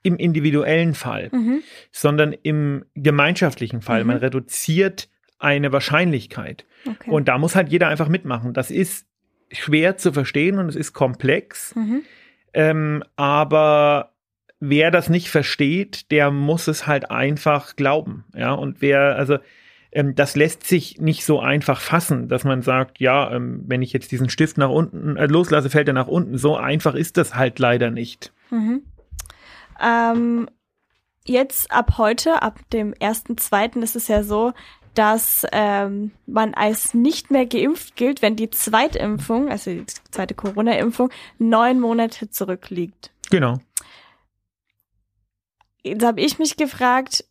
im 0.03 0.17
individuellen 0.17 0.95
Fall 0.95 1.31
Mhm. 1.33 1.63
sondern 1.93 2.33
im 2.33 2.85
gemeinschaftlichen 2.95 3.83
Fall. 3.83 4.03
Mhm. 4.03 4.09
Man 4.09 4.17
reduziert 4.19 5.09
eine 5.39 5.73
Wahrscheinlichkeit. 5.73 6.65
Okay. 6.87 7.11
Und 7.11 7.29
da 7.29 7.39
muss 7.39 7.55
halt 7.55 7.71
jeder 7.71 7.89
einfach 7.89 8.09
mitmachen. 8.09 8.53
Das 8.53 8.71
ist 8.71 9.07
schwer 9.51 9.97
zu 9.97 10.13
verstehen 10.13 10.59
und 10.59 10.69
es 10.69 10.77
ist 10.77 10.93
komplex. 10.93 11.75
mhm. 11.75 12.03
Ähm, 12.55 13.03
aber 13.17 14.13
wer 14.61 14.91
das 14.91 15.09
nicht 15.09 15.31
versteht, 15.31 16.11
der 16.11 16.31
muss 16.31 16.69
es 16.69 16.87
halt 16.87 17.11
einfach 17.11 17.77
glauben. 17.77 18.25
Ja, 18.35 18.53
und 18.53 18.81
wer, 18.81 19.17
also, 19.17 19.39
ähm, 19.91 20.15
das 20.15 20.37
lässt 20.37 20.67
sich 20.67 21.01
nicht 21.01 21.25
so 21.25 21.41
einfach 21.41 21.81
fassen, 21.81 22.29
dass 22.29 22.45
man 22.45 22.63
sagt, 22.63 23.01
ja, 23.01 23.33
ähm, 23.33 23.65
wenn 23.67 23.83
ich 23.83 23.93
jetzt 23.93 24.13
diesen 24.13 24.29
Stift 24.29 24.59
nach 24.59 24.71
unten 24.71 25.17
äh, 25.17 25.27
loslasse, 25.27 25.71
fällt 25.71 25.89
er 25.89 25.95
nach 25.95 26.09
unten. 26.09 26.39
So 26.39 26.57
einfach 26.57 26.95
ist 26.95 27.17
das 27.17 27.35
halt 27.35 27.59
leider 27.59 27.91
nicht. 27.91 28.33
Mhm. 28.51 28.83
Ähm, 29.81 30.49
jetzt 31.25 31.73
ab 31.73 31.99
heute, 31.99 32.43
ab 32.43 32.59
dem 32.73 32.95
1.2. 32.95 33.83
ist 33.83 33.97
es 33.97 34.09
ja 34.09 34.23
so, 34.23 34.53
dass 34.95 35.47
ähm, 35.53 36.13
man 36.27 36.55
als 36.55 36.95
nicht 36.95 37.31
mehr 37.31 37.47
geimpft 37.47 37.97
gilt, 37.97 38.23
wenn 38.23 38.37
die 38.37 38.51
Zweitimpfung, 38.51 39.49
also 39.49 39.71
die 39.71 39.87
zweite 40.11 40.35
Corona-Impfung, 40.35 41.11
neun 41.39 41.81
Monate 41.81 42.31
zurückliegt. 42.31 43.11
Genau. 43.31 43.59
Jetzt 45.83 46.05
habe 46.05 46.21
ich 46.21 46.39
mich 46.39 46.57
gefragt, 46.57 47.25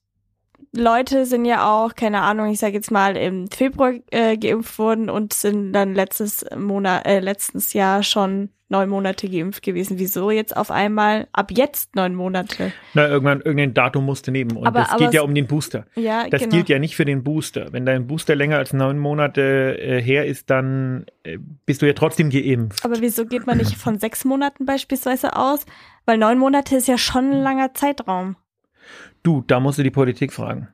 Leute 0.74 1.26
sind 1.26 1.46
ja 1.46 1.70
auch, 1.70 1.96
keine 1.96 2.22
Ahnung, 2.22 2.50
ich 2.50 2.60
sage 2.60 2.76
jetzt 2.76 2.92
mal 2.92 3.18
im 3.18 3.50
Februar 3.50 3.94
äh, 4.10 4.38
geimpft 4.38 4.80
worden 4.80 5.10
und 5.10 5.34
sind 5.34 5.74
dann 5.74 5.94
letztes 5.94 6.46
Monat, 6.56 7.06
äh, 7.06 7.20
letztes 7.20 7.74
Jahr 7.74 8.04
schon 8.04 8.50
neun 8.72 8.90
Monate 8.90 9.30
geimpft 9.30 9.62
gewesen. 9.62 10.00
Wieso 10.00 10.32
jetzt 10.32 10.58
auf 10.58 10.72
einmal 10.72 11.28
ab 11.34 11.52
jetzt 11.52 11.96
neun 11.96 12.16
Monate? 12.16 12.72
Na, 12.96 13.08
irgendwann, 13.08 13.42
irgendein 13.42 13.74
Datum 13.76 14.06
musste 14.06 14.32
nehmen. 14.32 14.58
Und 14.58 14.66
Aber- 14.66 14.80
das 14.80 14.90
aber 14.90 15.06
geht 15.06 15.14
ja 15.14 15.22
um 15.22 15.36
den 15.36 15.46
Booster. 15.46 15.86
Ja, 15.96 16.28
Das 16.28 16.42
genau. 16.42 16.56
gilt 16.56 16.70
ja 16.70 16.80
nicht 16.80 16.96
für 16.96 17.06
den 17.06 17.24
Booster. 17.24 17.68
Wenn 17.72 17.86
dein 17.86 18.08
Booster 18.08 18.36
länger 18.36 18.58
als 18.58 18.74
neun 18.74 18.98
Monate 18.98 19.78
äh, 19.80 20.02
her 20.02 20.26
ist, 20.26 20.50
dann 20.50 21.06
äh, 21.24 21.38
bist 21.66 21.82
du 21.82 21.86
ja 21.86 21.94
trotzdem 21.94 22.30
geimpft. 22.32 22.84
Aber 22.84 23.00
wieso 23.02 23.26
geht 23.26 23.46
man 23.46 23.58
nicht 23.58 23.76
von 23.76 24.00
sechs 24.00 24.26
Monaten 24.26 24.66
beispielsweise 24.66 25.36
aus? 25.36 25.66
Weil 26.06 26.18
neun 26.18 26.40
Monate 26.40 26.76
ist 26.78 26.88
ja 26.88 26.98
schon 26.98 27.32
ein 27.32 27.42
langer 27.44 27.74
Zeitraum. 27.76 28.36
Du, 29.24 29.44
da 29.46 29.60
musst 29.60 29.78
du 29.78 29.84
die 29.84 29.92
Politik 29.92 30.34
fragen. 30.34 30.70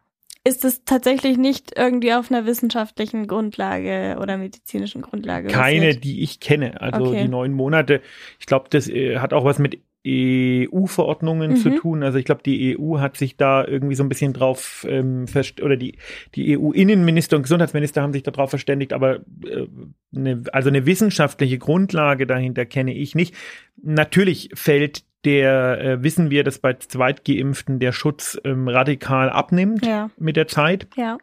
Ist 0.48 0.64
es 0.64 0.86
tatsächlich 0.86 1.38
nicht 1.38 1.74
irgendwie 1.78 2.14
auf 2.14 2.32
einer 2.32 2.46
wissenschaftlichen 2.46 3.28
Grundlage 3.28 4.18
oder 4.22 4.38
medizinischen 4.38 5.02
Grundlage? 5.02 5.50
Keine, 5.50 5.88
basiert? 5.88 6.04
die 6.06 6.22
ich 6.22 6.40
kenne. 6.40 6.80
Also 6.80 7.08
Okay. 7.08 7.24
die 7.24 7.28
neun 7.28 7.52
Monate. 7.52 8.02
Ich 8.40 8.46
glaube, 8.46 8.68
das 8.70 8.88
äh, 8.88 9.18
hat 9.18 9.34
auch 9.34 9.44
was 9.44 9.60
mit 9.60 9.80
EU-Verordnungen 10.08 11.52
Mhm. 11.52 11.56
zu 11.58 11.70
tun. 11.72 12.02
Also 12.04 12.18
ich 12.18 12.24
glaube, 12.24 12.42
die 12.44 12.78
EU 12.80 13.00
hat 13.00 13.18
sich 13.18 13.36
da 13.36 13.66
irgendwie 13.66 13.96
so 13.96 14.04
ein 14.04 14.10
bisschen 14.10 14.32
drauf 14.32 14.86
ähm, 14.90 15.26
oder 15.62 15.76
die, 15.76 15.98
die 16.36 16.58
EU-Innenminister 16.58 17.36
und 17.36 17.44
Gesundheitsminister 17.44 18.02
haben 18.02 18.14
sich 18.14 18.24
darauf 18.24 18.50
verständigt, 18.50 18.94
aber 18.94 19.18
äh, 19.46 19.68
ne, 20.12 20.44
also 20.54 20.70
eine 20.70 20.86
wissenschaftliche 20.86 21.58
Grundlage 21.58 22.26
dahinter 22.26 22.66
kenne 22.66 22.94
ich 22.94 23.16
nicht. 23.16 23.36
Natürlich 23.82 24.50
fällt 24.54 25.04
der, 25.28 25.80
äh, 25.84 26.04
wissen 26.04 26.30
wir, 26.32 26.44
dass 26.44 26.60
bei 26.60 26.74
Zweitgeimpften 26.74 27.80
der 27.80 27.92
Schutz 27.92 28.40
ähm, 28.46 28.68
radikal 28.70 29.30
abnimmt 29.30 29.86
Ja, 29.86 30.10
mit 30.18 30.38
der 30.38 30.48
Zeit 30.48 30.88
ja. 30.96 31.18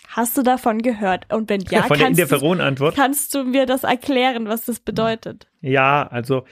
Hast 0.08 0.38
du 0.38 0.42
davon 0.42 0.82
gehört? 0.82 1.32
Und 1.34 1.50
wenn 1.50 1.62
ja, 1.62 1.84
Von 1.84 1.98
der 1.98 2.08
kannst, 2.08 2.20
du, 2.20 2.24
Interferon-Antwort. 2.24 2.96
kannst 2.96 3.36
du 3.36 3.44
mir 3.44 3.66
das 3.66 3.84
erklären, 3.84 4.48
was 4.48 4.66
das 4.66 4.80
bedeutet? 4.80 5.48
Ja, 5.62 6.08
also 6.08 6.46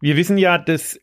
wir 0.00 0.16
wissen 0.16 0.38
ja, 0.38 0.56
dass 0.58 0.98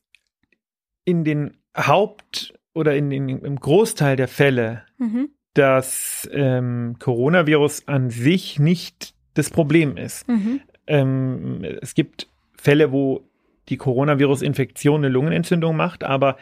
in 1.05 1.23
den 1.23 1.57
Haupt- 1.75 2.53
oder 2.73 2.95
in 2.95 3.09
den, 3.09 3.29
im 3.29 3.55
Großteil 3.59 4.15
der 4.15 4.27
Fälle 4.27 4.83
Mhm. 4.97 5.29
das 5.53 6.27
ähm, 6.33 6.95
Coronavirus 6.99 7.87
an 7.87 8.09
sich 8.09 8.59
nicht 8.59 9.13
das 9.33 9.49
Problem 9.49 9.97
ist. 9.97 10.27
Mhm. 10.27 10.61
Ähm, 10.87 11.63
es 11.81 11.93
gibt 11.93 12.27
Fälle, 12.55 12.91
wo 12.91 13.21
die 13.69 13.77
Coronavirus-Infektion 13.77 15.01
eine 15.01 15.09
Lungenentzündung 15.09 15.75
macht, 15.75 16.03
aber 16.03 16.37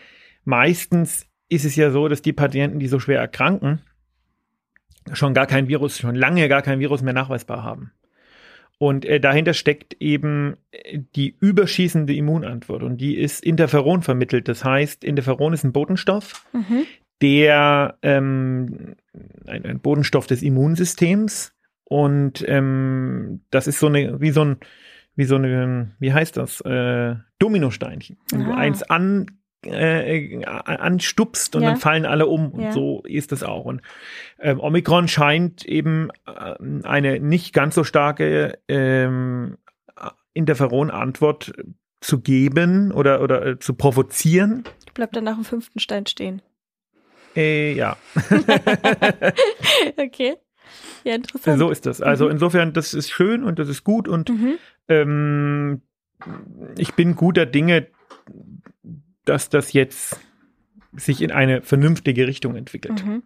meistens 0.45 1.25
ist 1.49 1.65
es 1.65 1.75
ja 1.75 1.91
so, 1.91 2.07
dass 2.07 2.21
die 2.21 2.33
Patienten, 2.33 2.79
die 2.79 2.87
so 2.87 2.99
schwer 2.99 3.19
erkranken, 3.19 3.81
schon 5.13 5.33
gar 5.33 5.45
kein 5.47 5.67
Virus, 5.67 5.97
schon 5.99 6.15
lange 6.15 6.47
gar 6.49 6.61
kein 6.61 6.79
Virus 6.79 7.01
mehr 7.01 7.13
nachweisbar 7.13 7.63
haben. 7.63 7.91
Und 8.77 9.05
äh, 9.05 9.19
dahinter 9.21 9.53
steckt 9.53 9.93
eben 10.01 10.57
äh, 10.71 10.99
die 11.15 11.35
überschießende 11.39 12.13
Immunantwort 12.13 12.83
und 12.83 12.97
die 12.97 13.15
ist 13.17 13.43
Interferon 13.43 14.01
vermittelt. 14.01 14.47
Das 14.49 14.65
heißt, 14.65 15.03
Interferon 15.03 15.53
ist 15.53 15.63
ein 15.63 15.71
Botenstoff, 15.71 16.45
Mhm. 16.51 16.85
der 17.21 17.97
ähm, 18.01 18.95
ein, 19.47 19.65
ein 19.65 19.79
Bodenstoff 19.79 20.27
des 20.27 20.41
Immunsystems 20.41 21.53
und 21.85 22.43
ähm, 22.47 23.41
das 23.51 23.67
ist 23.67 23.79
so 23.79 23.87
eine 23.87 24.19
wie 24.19 24.31
so 24.31 24.43
ein 24.43 24.57
wie 25.15 25.23
so 25.23 25.35
eine 25.35 25.91
wie 25.99 26.11
heißt 26.11 26.35
das 26.35 26.59
äh, 26.61 27.15
Dominosteinchen. 27.39 28.17
Wenn 28.31 28.43
du 28.43 28.51
Ah. 28.51 28.57
eins 28.57 28.83
an 28.83 29.27
äh, 29.65 30.43
anstupst 30.45 31.55
und 31.55 31.63
Ja. 31.63 31.69
dann 31.69 31.77
fallen 31.77 32.05
alle 32.05 32.27
um 32.27 32.51
und 32.51 32.61
Ja. 32.63 32.71
so 32.71 33.01
ist 33.05 33.31
es 33.31 33.43
auch 33.43 33.65
und 33.65 33.81
ähm, 34.39 34.59
Omikron 34.59 35.07
scheint 35.07 35.65
eben 35.65 36.09
ähm, 36.27 36.81
eine 36.83 37.19
nicht 37.19 37.53
ganz 37.53 37.75
so 37.75 37.83
starke 37.83 38.57
ähm, 38.67 39.57
Interferon-Antwort 40.33 41.53
zu 42.01 42.21
geben 42.21 42.91
oder 42.91 43.21
oder 43.21 43.45
äh, 43.45 43.59
zu 43.59 43.73
provozieren. 43.73 44.63
Bleibt 44.93 45.15
dann 45.15 45.23
nach 45.23 45.35
dem 45.35 45.43
fünften 45.45 45.79
Stein 45.79 46.05
stehen. 46.05 46.41
Äh, 47.35 47.73
ja. 47.73 47.97
okay. 49.97 50.35
Ja, 51.03 51.15
interessant. 51.15 51.59
So 51.59 51.69
ist 51.69 51.85
das. 51.85 52.01
Also 52.01 52.25
Mhm. 52.25 52.31
insofern, 52.31 52.73
das 52.73 52.93
ist 52.93 53.09
schön 53.11 53.43
und 53.43 53.59
das 53.59 53.69
ist 53.69 53.83
gut 53.83 54.07
und 54.07 54.29
Mhm. 54.29 54.55
ähm, 54.87 55.81
ich 56.77 56.93
bin 56.93 57.15
guter 57.15 57.45
Dinge, 57.45 57.87
dass 59.25 59.49
das 59.49 59.73
jetzt 59.73 60.19
sich 60.93 61.21
in 61.21 61.31
eine 61.31 61.61
vernünftige 61.61 62.27
Richtung 62.27 62.55
entwickelt. 62.55 63.05
Mhm. 63.05 63.23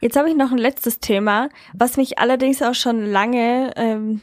Jetzt 0.00 0.16
habe 0.16 0.28
ich 0.28 0.36
noch 0.36 0.52
ein 0.52 0.58
letztes 0.58 1.00
Thema, 1.00 1.48
was 1.72 1.96
mich 1.96 2.18
allerdings 2.18 2.60
auch 2.62 2.74
schon 2.74 3.04
lange 3.04 3.72
ähm, 3.76 4.20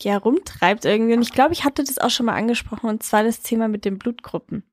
ja 0.00 0.16
rumtreibt 0.16 0.84
irgendwie. 0.84 1.14
Und 1.14 1.22
ich 1.22 1.32
glaube, 1.32 1.52
ich 1.52 1.64
hatte 1.64 1.84
das 1.84 1.98
auch 1.98 2.10
schon 2.10 2.26
mal 2.26 2.34
angesprochen, 2.34 2.88
und 2.88 3.02
zwar 3.02 3.22
das 3.24 3.42
Thema 3.42 3.68
mit 3.68 3.84
den 3.84 3.98
Blutgruppen. 3.98 4.64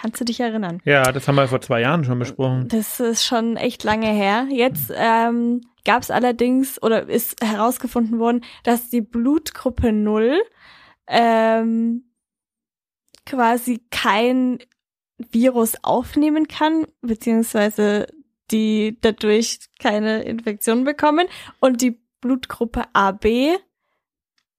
Kannst 0.00 0.20
du 0.20 0.24
dich 0.24 0.40
erinnern? 0.40 0.80
Ja, 0.84 1.12
das 1.12 1.28
haben 1.28 1.36
wir 1.36 1.46
vor 1.46 1.60
zwei 1.60 1.80
Jahren 1.80 2.04
schon 2.04 2.18
besprochen. 2.18 2.68
Das 2.68 2.98
ist 2.98 3.24
schon 3.24 3.56
echt 3.56 3.84
lange 3.84 4.08
her. 4.08 4.46
Jetzt 4.50 4.92
ähm, 4.94 5.60
gab 5.84 6.02
es 6.02 6.10
allerdings 6.10 6.82
oder 6.82 7.08
ist 7.08 7.36
herausgefunden 7.44 8.18
worden, 8.18 8.44
dass 8.64 8.90
die 8.90 9.02
Blutgruppe 9.02 9.92
0 9.92 10.40
ähm, 11.06 12.04
quasi 13.26 13.80
kein 13.90 14.58
Virus 15.18 15.76
aufnehmen 15.82 16.48
kann, 16.48 16.86
beziehungsweise 17.00 18.06
die 18.50 18.98
dadurch 19.00 19.60
keine 19.78 20.22
Infektion 20.22 20.84
bekommen 20.84 21.26
und 21.60 21.80
die 21.80 21.98
Blutgruppe 22.20 22.84
AB 22.92 23.58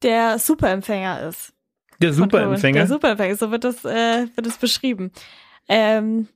der 0.02 0.40
Superempfänger 0.40 1.28
ist. 1.28 1.54
Der 2.02 2.14
Superempfänger? 2.14 2.80
Der 2.80 2.88
Superempfänger, 2.88 3.36
so 3.36 3.52
wird 3.52 3.64
das, 3.64 3.86
äh, 3.86 4.28
wird 4.36 4.46
das 4.46 4.58
beschrieben. 4.58 5.12
Ähm, 5.68 6.28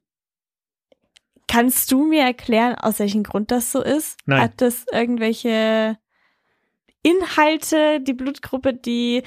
kannst 1.47 1.91
du 1.91 2.05
mir 2.05 2.23
erklären, 2.23 2.75
aus 2.75 2.99
welchem 2.99 3.23
Grund 3.23 3.51
das 3.51 3.71
so 3.71 3.81
ist? 3.81 4.17
Nein. 4.25 4.41
Hat 4.41 4.53
das 4.57 4.85
irgendwelche 4.91 5.97
Inhalte, 7.03 7.99
die 8.01 8.13
Blutgruppe, 8.13 8.73
die, 8.73 9.23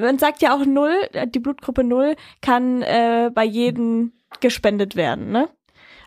man 0.00 0.18
sagt 0.18 0.42
ja 0.42 0.54
auch 0.54 0.64
null, 0.64 0.94
die 1.28 1.40
Blutgruppe 1.40 1.84
null 1.84 2.14
kann 2.40 2.82
äh, 2.82 3.30
bei 3.34 3.44
jedem 3.44 4.12
gespendet 4.40 4.96
werden, 4.96 5.30
ne? 5.30 5.48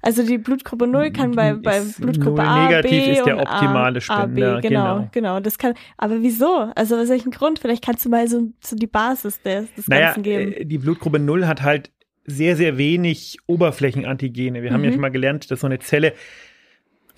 Also 0.01 0.25
die 0.25 0.37
Blutgruppe 0.37 0.87
0 0.87 1.11
kann 1.11 1.31
bei, 1.31 1.55
bei 1.55 1.81
Blutgruppe 1.97 2.41
A, 2.41 2.63
negativ 2.69 2.89
B 3.03 3.11
ist 3.11 3.25
der 3.25 3.37
optimale 3.37 3.97
A, 3.97 4.01
Spender, 4.01 4.53
A, 4.55 4.59
B, 4.61 4.67
genau, 4.69 4.95
genau. 4.95 5.09
genau. 5.11 5.39
Das 5.41 5.57
kann, 5.57 5.73
aber 5.97 6.21
wieso? 6.21 6.71
Also 6.73 6.95
aus 6.95 7.09
welchem 7.09 7.31
Grund? 7.31 7.59
Vielleicht 7.59 7.83
kannst 7.83 8.05
du 8.05 8.09
mal 8.09 8.25
so, 8.29 8.49
so 8.61 8.77
die 8.77 8.87
Basis 8.87 9.41
des, 9.41 9.73
des 9.73 9.89
naja, 9.89 10.05
Ganzen 10.05 10.23
geben. 10.23 10.53
äh, 10.53 10.63
die 10.65 10.77
Blutgruppe 10.77 11.19
0 11.19 11.47
hat 11.47 11.63
halt 11.63 11.91
sehr, 12.23 12.55
sehr 12.55 12.77
wenig 12.77 13.39
Oberflächenantigene. 13.47 14.61
Wir 14.63 14.71
haben 14.71 14.83
ja 14.85 14.89
Mhm. 14.89 14.93
schon 14.93 15.01
mal 15.01 15.09
gelernt, 15.11 15.51
dass 15.51 15.59
so 15.59 15.67
eine 15.67 15.79
Zelle 15.79 16.13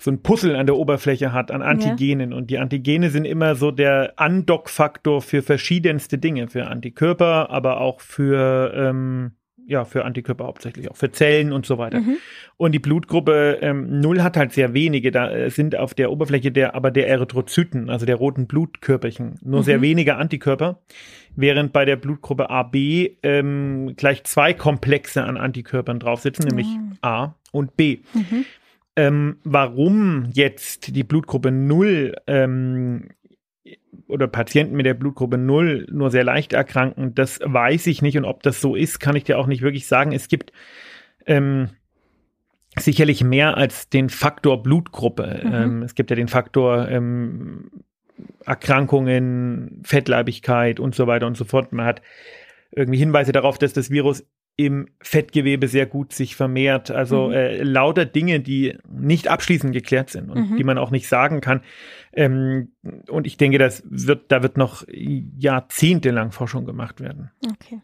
so 0.02 0.10
ein 0.10 0.20
Puzzle 0.20 0.56
an 0.56 0.66
der 0.66 0.76
Oberfläche 0.76 1.32
hat 1.32 1.52
an 1.52 1.62
Antigenen. 1.62 2.32
Und 2.32 2.50
die 2.50 2.58
Antigene 2.58 3.10
sind 3.10 3.24
immer 3.24 3.54
so 3.54 3.70
der 3.70 4.14
Andockfaktor 4.16 5.22
für 5.22 5.42
verschiedenste 5.42 6.18
Dinge, 6.18 6.48
für 6.48 6.66
Antikörper, 6.66 7.50
aber 7.50 7.80
auch 7.80 8.00
für, 8.00 8.72
ähm, 8.74 9.32
ja, 9.64 9.84
für 9.84 10.04
Antikörper 10.04 10.44
hauptsächlich, 10.44 10.90
auch 10.90 10.96
für 10.96 11.12
Zellen 11.12 11.52
und 11.52 11.66
so 11.66 11.78
weiter. 11.78 12.00
Mhm. 12.00 12.16
Und 12.56 12.72
die 12.72 12.80
Blutgruppe 12.80 13.58
ähm, 13.62 14.00
0 14.00 14.22
hat 14.22 14.36
halt 14.36 14.52
sehr 14.52 14.74
wenige, 14.74 15.12
da 15.12 15.30
äh, 15.30 15.50
sind 15.50 15.76
auf 15.76 15.94
der 15.94 16.10
Oberfläche 16.10 16.50
der, 16.50 16.74
aber 16.74 16.90
der 16.90 17.06
Erythrozyten, 17.08 17.88
also 17.88 18.04
der 18.04 18.16
roten 18.16 18.48
Blutkörperchen, 18.48 19.38
nur 19.44 19.60
Mhm. 19.60 19.64
sehr 19.64 19.80
wenige 19.82 20.16
Antikörper, 20.16 20.80
während 21.36 21.72
bei 21.72 21.84
der 21.84 21.94
Blutgruppe 21.94 22.50
AB 22.50 22.74
ähm, 23.22 23.94
gleich 23.96 24.24
zwei 24.24 24.52
Komplexe 24.52 25.22
an 25.22 25.36
Antikörpern 25.36 26.00
drauf 26.00 26.20
sitzen, 26.22 26.48
nämlich 26.48 26.66
A 27.02 27.34
und 27.52 27.76
B. 27.76 27.98
Mhm. 28.14 28.44
Ähm, 28.94 29.38
warum 29.44 30.28
jetzt 30.32 30.94
die 30.94 31.04
Blutgruppe 31.04 31.50
0 31.50 32.14
ähm, 32.26 33.08
oder 34.06 34.28
Patienten 34.28 34.76
mit 34.76 34.84
der 34.84 34.94
Blutgruppe 34.94 35.38
0 35.38 35.86
nur 35.90 36.10
sehr 36.10 36.24
leicht 36.24 36.52
erkranken, 36.52 37.14
das 37.14 37.40
weiß 37.42 37.86
ich 37.86 38.02
nicht. 38.02 38.18
Und 38.18 38.26
ob 38.26 38.42
das 38.42 38.60
so 38.60 38.74
ist, 38.74 39.00
kann 39.00 39.16
ich 39.16 39.24
dir 39.24 39.38
auch 39.38 39.46
nicht 39.46 39.62
wirklich 39.62 39.86
sagen. 39.86 40.12
Es 40.12 40.28
gibt 40.28 40.52
ähm, 41.26 41.70
sicherlich 42.78 43.24
mehr 43.24 43.56
als 43.56 43.88
den 43.88 44.10
Faktor 44.10 44.62
Blutgruppe. 44.62 45.40
Mhm. 45.44 45.54
Ähm, 45.54 45.82
es 45.82 45.94
gibt 45.94 46.10
ja 46.10 46.16
den 46.16 46.28
Faktor 46.28 46.88
ähm, 46.88 47.70
Erkrankungen, 48.44 49.82
Fettleibigkeit 49.84 50.80
und 50.80 50.94
so 50.94 51.06
weiter 51.06 51.26
und 51.26 51.36
so 51.36 51.44
fort. 51.44 51.72
Man 51.72 51.86
hat 51.86 52.02
irgendwie 52.70 52.98
Hinweise 52.98 53.32
darauf, 53.32 53.58
dass 53.58 53.72
das 53.72 53.90
Virus 53.90 54.24
im 54.56 54.86
Fettgewebe 55.00 55.66
sehr 55.66 55.86
gut 55.86 56.12
sich 56.12 56.36
vermehrt. 56.36 56.90
Also 56.90 57.28
Mhm. 57.28 57.32
äh, 57.32 57.62
lauter 57.62 58.04
Dinge, 58.04 58.40
die 58.40 58.76
nicht 58.90 59.28
abschließend 59.28 59.72
geklärt 59.72 60.10
sind 60.10 60.30
und 60.30 60.50
Mhm. 60.50 60.56
die 60.56 60.64
man 60.64 60.76
auch 60.78 60.90
nicht 60.90 61.08
sagen 61.08 61.40
kann. 61.40 61.62
Ähm, 62.12 62.72
und 63.08 63.26
ich 63.26 63.36
denke, 63.38 63.58
das 63.58 63.82
wird, 63.86 64.30
da 64.30 64.42
wird 64.42 64.56
noch 64.58 64.84
jahrzehntelang 65.38 66.32
Forschung 66.32 66.66
gemacht 66.66 67.00
werden. 67.00 67.30
Okay. 67.44 67.80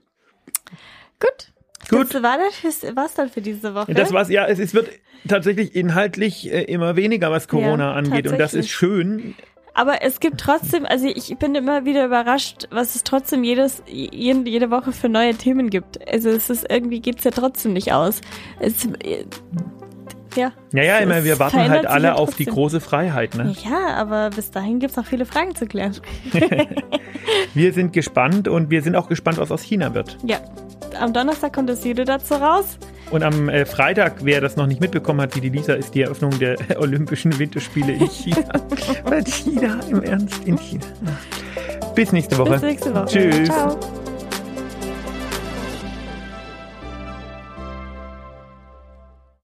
Gut. 1.21 1.53
Gut. 1.91 2.15
Das 2.15 2.23
war 2.23 2.39
das 2.63 2.97
war's 2.97 3.15
dann 3.15 3.29
für 3.31 3.41
diese 3.41 3.75
Woche. 3.75 3.95
Das 3.95 4.13
war's, 4.13 4.29
ja, 4.29 4.47
es, 4.47 4.59
es 4.59 4.75
wird 4.75 4.91
tatsächlich 5.27 5.75
inhaltlich 5.75 6.53
äh, 6.53 6.65
immer 6.65 6.97
weniger, 6.97 7.31
was 7.31 7.49
Corona 7.49 7.91
Ja, 7.91 7.93
angeht. 7.95 8.27
Und 8.29 8.39
das 8.39 8.53
ist 8.53 8.69
schön. 8.69 9.35
Aber 9.79 10.03
es 10.03 10.19
gibt 10.19 10.41
trotzdem, 10.41 10.85
also 10.85 11.07
ich 11.07 11.37
bin 11.39 11.55
immer 11.55 11.85
wieder 11.85 12.05
überrascht, 12.05 12.67
was 12.73 12.97
es 12.97 13.05
trotzdem 13.05 13.45
jedes, 13.45 13.81
jede, 13.87 14.51
jede 14.51 14.73
Woche 14.73 14.91
für 14.91 15.09
neue 15.09 15.37
Themen 15.37 15.71
gibt. 15.71 16.01
Also 16.11 16.31
es 16.31 16.51
ist 16.51 16.67
irgendwie 16.69 16.99
geht's 16.99 17.23
ja 17.23 17.31
trotzdem 17.31 17.75
nicht 17.75 17.93
aus. 17.93 18.21
Es, 18.59 18.89
ja. 20.35 20.51
Ja, 20.73 20.83
ja, 20.83 20.97
es 20.97 21.05
immer, 21.05 21.23
wir 21.23 21.39
warten 21.39 21.71
halt 21.71 21.87
alle 21.87 22.09
ja 22.09 22.15
auf 22.15 22.35
die 22.35 22.47
große 22.47 22.81
Freiheit. 22.81 23.37
Ne? 23.37 23.55
Ja, 23.65 23.95
aber 23.95 24.31
bis 24.31 24.51
dahin 24.51 24.81
gibt's 24.81 24.97
noch 24.97 25.07
viele 25.07 25.25
Fragen 25.25 25.55
zu 25.55 25.67
klären. 25.67 25.95
Wir 27.55 27.73
sind 27.73 27.93
gespannt 27.93 28.49
und 28.49 28.71
wir 28.71 28.83
sind 28.83 28.97
auch 28.97 29.09
gespannt, 29.09 29.39
was 29.39 29.53
aus 29.53 29.63
China 29.63 29.95
wird. 29.95 30.17
Ja. 30.25 30.39
Am 30.99 31.13
Donnerstag 31.13 31.53
kommt 31.53 31.69
das 31.69 31.85
Video 31.85 32.05
dazu 32.05 32.35
raus. 32.35 32.79
Und 33.11 33.23
am 33.23 33.49
äh, 33.49 33.65
Freitag, 33.65 34.17
wer 34.23 34.41
das 34.41 34.57
noch 34.57 34.67
nicht 34.67 34.81
mitbekommen 34.81 35.21
hat, 35.21 35.35
wie 35.35 35.41
die 35.41 35.49
Lisa, 35.49 35.75
ist 35.75 35.95
die 35.95 36.03
Eröffnung 36.03 36.39
der 36.39 36.57
Olympischen 36.79 37.39
Winterspiele 37.39 37.93
in 37.93 38.09
China. 38.09 38.45
Weil 39.05 39.25
China, 39.25 39.81
im 39.91 40.03
Ernst, 40.03 40.45
in 40.45 40.59
China. 40.59 40.85
Bis 41.95 42.13
nächste 42.13 42.37
Woche. 42.39 42.53
Bis 42.53 42.63
nächste 42.63 42.95
Woche. 42.95 43.07
Tschüss. 43.07 43.49
Ciao. 43.49 43.79